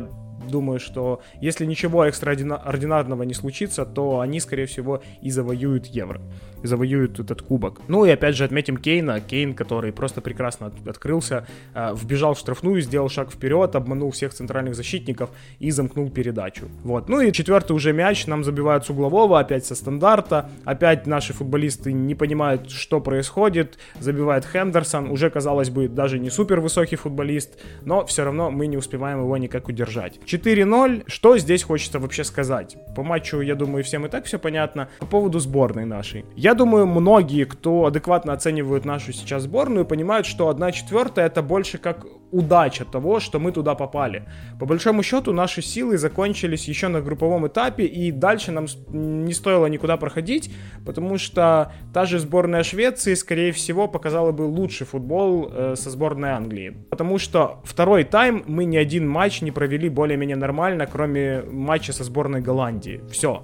думаю, 0.49 0.79
что 0.79 1.21
если 1.41 1.65
ничего 1.65 2.05
экстраординарного 2.05 3.23
не 3.23 3.33
случится, 3.33 3.85
то 3.85 4.19
они, 4.19 4.39
скорее 4.39 4.65
всего, 4.65 5.01
и 5.21 5.29
завоюют 5.29 5.87
Евро 5.87 6.21
завоюют 6.63 7.19
этот 7.19 7.41
кубок. 7.41 7.81
Ну 7.87 8.05
и 8.05 8.09
опять 8.09 8.35
же 8.35 8.43
отметим 8.43 8.77
Кейна, 8.77 9.19
Кейн, 9.19 9.53
который 9.53 9.91
просто 9.91 10.21
прекрасно 10.21 10.67
от, 10.67 10.87
открылся, 10.87 11.47
э, 11.73 11.93
вбежал 11.95 12.33
в 12.33 12.39
штрафную, 12.39 12.81
сделал 12.81 13.09
шаг 13.09 13.31
вперед, 13.31 13.75
обманул 13.75 14.11
всех 14.11 14.33
центральных 14.33 14.75
защитников 14.75 15.29
и 15.59 15.71
замкнул 15.71 16.09
передачу. 16.09 16.67
Вот. 16.83 17.09
Ну 17.09 17.21
и 17.21 17.31
четвертый 17.31 17.73
уже 17.73 17.93
мяч 17.93 18.27
нам 18.27 18.43
забивают 18.43 18.85
с 18.85 18.89
углового, 18.89 19.39
опять 19.39 19.65
со 19.65 19.75
стандарта, 19.75 20.49
опять 20.65 21.07
наши 21.07 21.33
футболисты 21.33 21.93
не 21.93 22.15
понимают, 22.15 22.69
что 22.69 23.01
происходит, 23.01 23.77
забивает 23.99 24.45
Хендерсон, 24.45 25.09
уже, 25.09 25.29
казалось 25.29 25.69
бы, 25.69 25.87
даже 25.87 26.19
не 26.19 26.29
супер 26.29 26.59
высокий 26.59 26.95
футболист, 26.95 27.59
но 27.85 28.05
все 28.05 28.23
равно 28.23 28.51
мы 28.51 28.67
не 28.67 28.77
успеваем 28.77 29.19
его 29.19 29.37
никак 29.37 29.67
удержать. 29.67 30.19
4-0, 30.31 31.03
что 31.07 31.37
здесь 31.37 31.63
хочется 31.63 31.99
вообще 31.99 32.23
сказать? 32.23 32.77
По 32.95 33.03
матчу, 33.03 33.41
я 33.41 33.55
думаю, 33.55 33.83
всем 33.83 34.05
и 34.05 34.09
так 34.09 34.25
все 34.25 34.39
понятно. 34.39 34.87
По 34.99 35.05
поводу 35.05 35.39
сборной 35.39 35.85
нашей. 35.85 36.25
Я 36.35 36.53
думаю, 36.53 36.87
многие, 36.87 37.45
кто 37.45 37.85
адекватно 37.85 38.33
оценивают 38.33 38.85
нашу 38.85 39.11
сейчас 39.13 39.43
сборную, 39.43 39.85
понимают, 39.85 40.25
что 40.25 40.49
1 40.49 40.71
четвертая 40.71 41.25
это 41.25 41.41
больше 41.41 41.77
как 41.77 42.05
удача 42.31 42.85
того, 42.85 43.19
что 43.19 43.39
мы 43.39 43.51
туда 43.51 43.75
попали. 43.75 44.25
По 44.59 44.65
большому 44.65 45.03
счету, 45.03 45.33
наши 45.33 45.61
силы 45.61 45.97
закончились 45.97 46.67
еще 46.67 46.87
на 46.87 47.01
групповом 47.01 47.47
этапе, 47.47 47.85
и 47.85 48.11
дальше 48.11 48.51
нам 48.51 48.65
не 48.89 49.33
стоило 49.33 49.67
никуда 49.67 49.97
проходить, 49.97 50.51
потому 50.85 51.17
что 51.17 51.73
та 51.93 52.05
же 52.05 52.19
сборная 52.19 52.63
Швеции, 52.63 53.13
скорее 53.13 53.51
всего, 53.51 53.87
показала 53.87 54.31
бы 54.31 54.43
лучший 54.43 54.87
футбол 54.87 55.51
э, 55.51 55.75
со 55.75 55.89
сборной 55.89 56.31
Англии. 56.31 56.75
Потому 56.89 57.17
что 57.17 57.61
второй 57.63 58.03
тайм 58.03 58.43
мы 58.47 58.65
ни 58.65 58.77
один 58.77 59.07
матч 59.07 59.41
не 59.41 59.51
провели 59.51 59.89
более-менее 59.89 60.37
нормально, 60.37 60.87
кроме 60.91 61.41
матча 61.41 61.93
со 61.93 62.03
сборной 62.03 62.41
Голландии. 62.41 63.01
Все. 63.11 63.43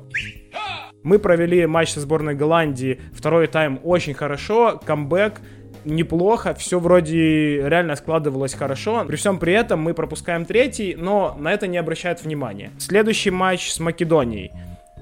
Мы 1.04 1.20
провели 1.20 1.66
матч 1.68 1.92
со 1.92 2.02
сборной 2.02 2.36
Голландии, 2.36 3.00
второй 3.14 3.48
тайм 3.48 3.80
очень 3.84 4.14
хорошо, 4.14 4.82
камбэк, 4.84 5.40
неплохо, 5.88 6.54
все 6.54 6.80
вроде 6.80 7.68
реально 7.68 7.96
складывалось 7.96 8.54
хорошо. 8.54 9.06
При 9.08 9.16
всем 9.16 9.40
при 9.40 9.54
этом 9.54 9.82
мы 9.82 9.94
пропускаем 9.94 10.46
третий, 10.46 10.96
но 10.96 11.36
на 11.40 11.52
это 11.54 11.68
не 11.68 11.78
обращают 11.78 12.24
внимания. 12.24 12.72
Следующий 12.78 13.32
матч 13.32 13.72
с 13.72 13.80
Македонией. 13.80 14.52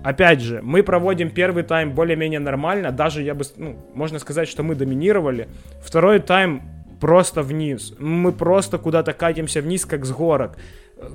Опять 0.04 0.42
же, 0.42 0.62
мы 0.62 0.84
проводим 0.84 1.32
первый 1.32 1.64
тайм 1.64 1.94
более-менее 1.94 2.40
нормально, 2.40 2.92
даже 2.92 3.24
я 3.24 3.34
бы, 3.34 3.44
ну, 3.58 3.76
можно 3.96 4.20
сказать, 4.20 4.48
что 4.48 4.62
мы 4.62 4.76
доминировали. 4.76 5.48
Второй 5.82 6.20
тайм 6.20 6.62
просто 7.02 7.42
вниз. 7.42 7.94
Мы 7.98 8.32
просто 8.32 8.78
куда-то 8.78 9.14
катимся 9.14 9.62
вниз, 9.62 9.86
как 9.86 10.06
с 10.06 10.12
горок 10.12 10.58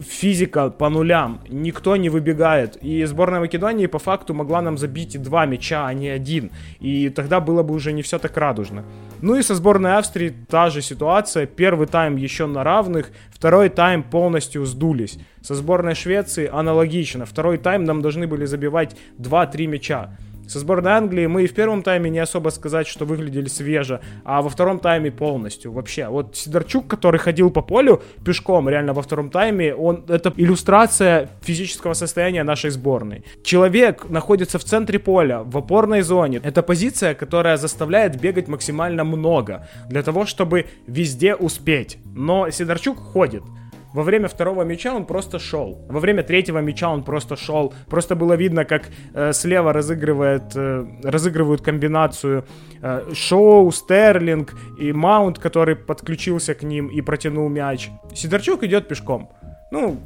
физика 0.03 0.71
по 0.71 0.89
нулям, 0.89 1.41
никто 1.49 1.97
не 1.97 2.11
выбегает. 2.11 2.77
И 2.83 3.05
сборная 3.05 3.41
Македонии 3.41 3.87
по 3.87 3.99
факту 3.99 4.35
могла 4.35 4.61
нам 4.61 4.79
забить 4.79 5.15
и 5.15 5.19
два 5.19 5.47
мяча, 5.47 5.87
а 5.87 5.95
не 5.95 6.09
один. 6.09 6.51
И 6.81 7.09
тогда 7.09 7.41
было 7.41 7.63
бы 7.63 7.75
уже 7.75 7.93
не 7.93 8.03
все 8.03 8.19
так 8.19 8.37
радужно. 8.37 8.85
Ну 9.23 9.37
и 9.37 9.43
со 9.43 9.55
сборной 9.55 9.99
Австрии 9.99 10.35
та 10.49 10.71
же 10.71 10.81
ситуация. 10.81 11.47
Первый 11.47 11.87
тайм 11.87 12.17
еще 12.17 12.47
на 12.47 12.65
равных, 12.65 13.11
второй 13.31 13.69
тайм 13.69 14.03
полностью 14.03 14.65
сдулись. 14.65 15.19
Со 15.43 15.55
сборной 15.55 15.95
Швеции 15.95 16.49
аналогично. 16.51 17.27
Второй 17.27 17.59
тайм 17.59 17.85
нам 17.85 18.01
должны 18.01 18.27
были 18.27 18.47
забивать 18.47 18.97
2-3 19.19 19.67
мяча. 19.67 20.11
Со 20.51 20.59
сборной 20.59 20.91
Англии 20.91 21.27
мы 21.27 21.45
и 21.45 21.47
в 21.47 21.55
первом 21.55 21.85
тайме 21.85 22.11
не 22.11 22.19
особо 22.19 22.49
сказать, 22.49 22.89
что 22.89 23.05
выглядели 23.05 23.47
свеже, 23.47 24.01
а 24.25 24.43
во 24.43 24.49
втором 24.49 24.81
тайме 24.81 25.13
полностью 25.13 25.71
вообще. 25.71 26.09
Вот 26.09 26.35
Сидорчук, 26.35 26.89
который 26.89 27.21
ходил 27.21 27.53
по 27.53 27.63
полю 27.63 28.03
пешком 28.25 28.69
реально 28.69 28.93
во 28.93 29.03
втором 29.03 29.31
тайме, 29.31 29.73
он 29.73 30.05
это 30.09 30.33
иллюстрация 30.37 31.29
физического 31.43 31.93
состояния 31.95 32.43
нашей 32.43 32.71
сборной. 32.71 33.23
Человек 33.45 34.11
находится 34.11 34.59
в 34.59 34.65
центре 34.65 34.99
поля, 34.99 35.45
в 35.45 35.57
опорной 35.57 36.03
зоне. 36.03 36.41
Это 36.43 36.65
позиция, 36.65 37.15
которая 37.15 37.57
заставляет 37.57 38.21
бегать 38.21 38.49
максимально 38.49 39.05
много 39.05 39.69
для 39.89 40.03
того, 40.03 40.27
чтобы 40.27 40.67
везде 40.89 41.37
успеть. 41.37 41.99
Но 42.13 42.51
Сидорчук 42.51 42.99
ходит. 42.99 43.45
Во 43.93 44.03
время 44.03 44.29
второго 44.29 44.63
мяча 44.63 44.95
он 44.95 45.05
просто 45.05 45.39
шел. 45.39 45.85
Во 45.89 46.01
время 46.01 46.23
третьего 46.23 46.59
мяча 46.59 46.91
он 46.91 47.03
просто 47.03 47.37
шел. 47.37 47.75
Просто 47.89 48.15
было 48.15 48.35
видно, 48.35 48.65
как 48.65 48.89
э, 49.15 49.33
слева 49.33 49.73
разыгрывает, 49.73 50.55
э, 50.55 50.87
разыгрывают 51.03 51.61
комбинацию 51.63 52.45
э, 52.83 53.13
Шоу, 53.15 53.73
Стерлинг 53.73 54.55
и 54.79 54.93
Маунт, 54.93 55.39
который 55.39 55.75
подключился 55.75 56.55
к 56.55 56.63
ним 56.63 56.89
и 56.89 57.01
протянул 57.01 57.49
мяч. 57.49 57.91
Сидорчук 58.15 58.63
идет 58.63 58.89
пешком. 58.89 59.31
Ну... 59.71 59.99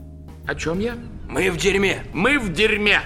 О 0.47 0.55
чем 0.55 0.79
я? 0.79 0.95
Мы 1.29 1.51
в 1.51 1.57
дерьме! 1.57 2.03
Мы 2.13 2.39
в 2.39 2.53
дерьме! 2.53 3.01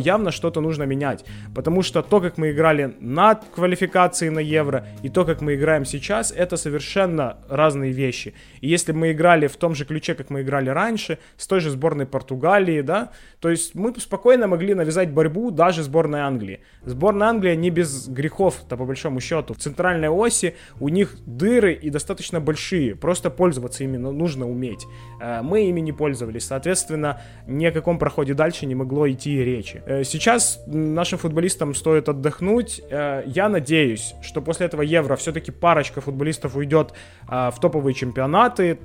Явно 0.00 0.30
что-то 0.30 0.60
нужно 0.60 0.84
менять. 0.84 1.24
Потому 1.54 1.82
что 1.82 2.02
то, 2.02 2.20
как 2.20 2.38
мы 2.38 2.50
играли 2.50 2.94
на 3.00 3.34
квалификации 3.34 4.28
на 4.28 4.40
Евро, 4.40 4.86
и 5.02 5.08
то, 5.08 5.24
как 5.24 5.40
мы 5.40 5.54
играем 5.54 5.84
сейчас, 5.84 6.32
это 6.32 6.56
совершенно 6.56 7.38
разные 7.48 7.92
вещи. 7.92 8.34
И 8.60 8.68
если 8.68 8.92
мы 8.92 9.12
играли 9.12 9.46
в 9.46 9.56
том 9.56 9.74
же 9.74 9.84
ключе, 9.84 10.14
как 10.14 10.30
мы 10.30 10.42
играли 10.42 10.70
раньше, 10.70 11.18
с 11.36 11.46
той 11.46 11.60
же 11.60 11.70
сборной 11.70 12.06
Португалии, 12.06 12.80
да, 12.80 13.10
то 13.40 13.48
есть 13.50 13.74
мы 13.74 13.94
спокойно 13.98 14.46
могли 14.46 14.74
навязать 14.74 15.10
борьбу 15.10 15.50
даже 15.50 15.82
сборной 15.82 16.20
Англии. 16.20 16.60
Сборная 16.84 17.28
Англии 17.28 17.54
не 17.54 17.70
без 17.70 18.08
грехов-то 18.08 18.76
по 18.76 18.84
большому 18.84 19.20
счету. 19.20 19.54
В 19.54 19.58
центральной 19.58 20.08
оси 20.08 20.54
у 20.80 20.88
них 20.88 21.16
дыры 21.26 21.72
и 21.74 21.90
достаточно 21.90 22.40
большие. 22.40 22.94
Просто 22.94 23.30
пользоваться 23.30 23.84
ими 23.84 23.96
нужно 23.96 24.48
уметь. 24.48 24.86
Э, 25.20 25.42
мы 25.42 25.68
ими 25.68 25.80
не 25.80 25.92
пользовались. 25.92 26.46
Соответственно, 26.46 27.20
ни 27.46 27.64
о 27.66 27.72
каком 27.72 27.98
проходе 27.98 28.34
дальше 28.34 28.66
не 28.66 28.74
могло 28.74 29.08
идти 29.10 29.44
речи. 29.44 29.82
Э, 29.86 30.04
сейчас 30.04 30.60
нашим 30.66 31.18
футболистам 31.18 31.74
стоит 31.74 32.08
отдохнуть. 32.08 32.82
Э, 32.90 33.22
я 33.26 33.48
надеюсь, 33.48 34.14
что 34.20 34.42
после 34.42 34.66
этого 34.66 34.82
Евро 34.82 35.16
все-таки 35.16 35.52
парочка 35.52 36.00
футболистов 36.00 36.56
уйдет 36.56 36.92
в 37.28 37.54
топовые 37.60 37.94
чемпионаты 37.94 38.78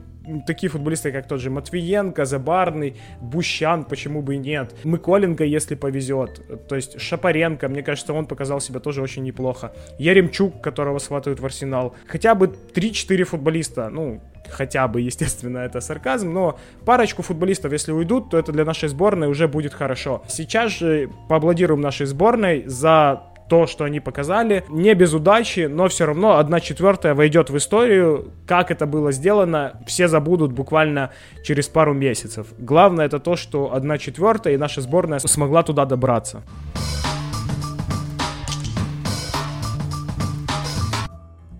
такие 0.45 0.69
футболисты, 0.69 1.11
как 1.11 1.27
тот 1.27 1.39
же 1.39 1.49
Матвиенко, 1.49 2.25
Забарный, 2.25 2.95
Бущан, 3.19 3.83
почему 3.83 4.21
бы 4.21 4.35
и 4.35 4.37
нет. 4.37 4.73
Миколенко, 4.83 5.43
если 5.43 5.75
повезет. 5.75 6.67
То 6.67 6.75
есть 6.75 6.99
Шапаренко, 6.99 7.67
мне 7.67 7.83
кажется, 7.83 8.13
он 8.13 8.25
показал 8.25 8.61
себя 8.61 8.79
тоже 8.79 9.01
очень 9.01 9.23
неплохо. 9.23 9.73
Яремчук, 9.97 10.61
которого 10.61 10.99
схватывают 10.99 11.39
в 11.39 11.45
Арсенал. 11.45 11.95
Хотя 12.07 12.35
бы 12.35 12.47
3-4 12.73 13.23
футболиста, 13.23 13.89
ну, 13.89 14.21
хотя 14.49 14.87
бы, 14.87 15.01
естественно, 15.01 15.59
это 15.59 15.81
сарказм, 15.81 16.33
но 16.33 16.59
парочку 16.85 17.21
футболистов, 17.21 17.71
если 17.71 17.91
уйдут, 17.91 18.29
то 18.29 18.37
это 18.37 18.51
для 18.51 18.65
нашей 18.65 18.89
сборной 18.89 19.27
уже 19.27 19.47
будет 19.47 19.73
хорошо. 19.73 20.23
Сейчас 20.27 20.71
же 20.71 21.09
поаплодируем 21.29 21.81
нашей 21.81 22.05
сборной 22.05 22.63
за 22.65 23.23
то, 23.51 23.67
что 23.67 23.83
они 23.83 23.99
показали. 23.99 24.63
Не 24.69 24.93
без 24.93 25.13
удачи, 25.13 25.67
но 25.69 25.89
все 25.89 26.05
равно 26.05 26.37
одна 26.37 26.61
четвертая 26.61 27.13
войдет 27.13 27.49
в 27.49 27.57
историю. 27.57 28.31
Как 28.47 28.71
это 28.71 28.85
было 28.85 29.11
сделано, 29.11 29.73
все 29.85 30.07
забудут 30.07 30.53
буквально 30.53 31.09
через 31.43 31.67
пару 31.67 31.93
месяцев. 31.93 32.47
Главное 32.57 33.07
это 33.07 33.19
то, 33.19 33.35
что 33.35 33.73
одна 33.73 33.97
четвертая 33.97 34.53
и 34.53 34.57
наша 34.57 34.79
сборная 34.79 35.19
смогла 35.19 35.63
туда 35.63 35.83
добраться. 35.83 36.43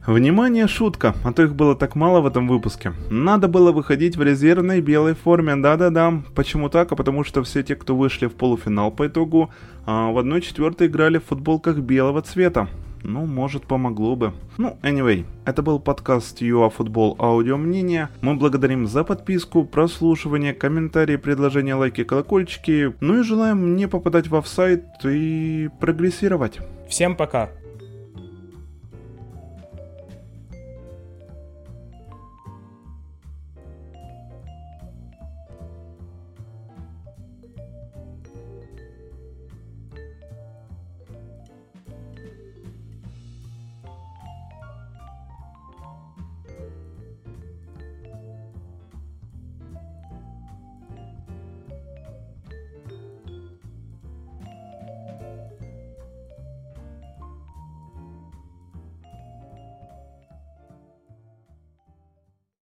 Внимание, 0.05 0.67
шутка, 0.67 1.13
а 1.23 1.31
то 1.31 1.43
их 1.43 1.55
было 1.55 1.75
так 1.75 1.95
мало 1.95 2.21
в 2.21 2.25
этом 2.25 2.47
выпуске. 2.47 2.93
Надо 3.11 3.47
было 3.47 3.71
выходить 3.71 4.17
в 4.17 4.23
резервной 4.23 4.81
белой 4.81 5.13
форме, 5.13 5.55
да-да-да. 5.55 6.23
Почему 6.33 6.69
так? 6.69 6.91
А 6.91 6.95
потому 6.95 7.23
что 7.23 7.43
все 7.43 7.61
те, 7.61 7.75
кто 7.75 7.95
вышли 7.95 8.25
в 8.25 8.33
полуфинал 8.33 8.89
по 8.89 9.05
итогу, 9.05 9.51
а 9.85 10.11
в 10.11 10.17
1-4 10.17 10.87
играли 10.87 11.19
в 11.19 11.25
футболках 11.25 11.77
белого 11.77 12.23
цвета. 12.23 12.67
Ну, 13.03 13.27
может, 13.27 13.63
помогло 13.63 14.15
бы. 14.15 14.33
Ну, 14.57 14.77
anyway, 14.81 15.25
это 15.45 15.61
был 15.61 15.79
подкаст 15.79 16.41
ЮАФутбол 16.41 17.15
Аудио 17.19 17.57
Мнение. 17.57 18.09
Мы 18.21 18.35
благодарим 18.35 18.87
за 18.87 19.03
подписку, 19.03 19.65
прослушивание, 19.65 20.53
комментарии, 20.53 21.15
предложения, 21.15 21.75
лайки, 21.75 22.03
колокольчики. 22.03 22.95
Ну 23.01 23.19
и 23.19 23.23
желаем 23.23 23.75
не 23.75 23.87
попадать 23.87 24.29
в 24.29 24.35
офсайт 24.35 24.83
и 25.03 25.69
прогрессировать. 25.79 26.59
Всем 26.89 27.15
пока! 27.15 27.49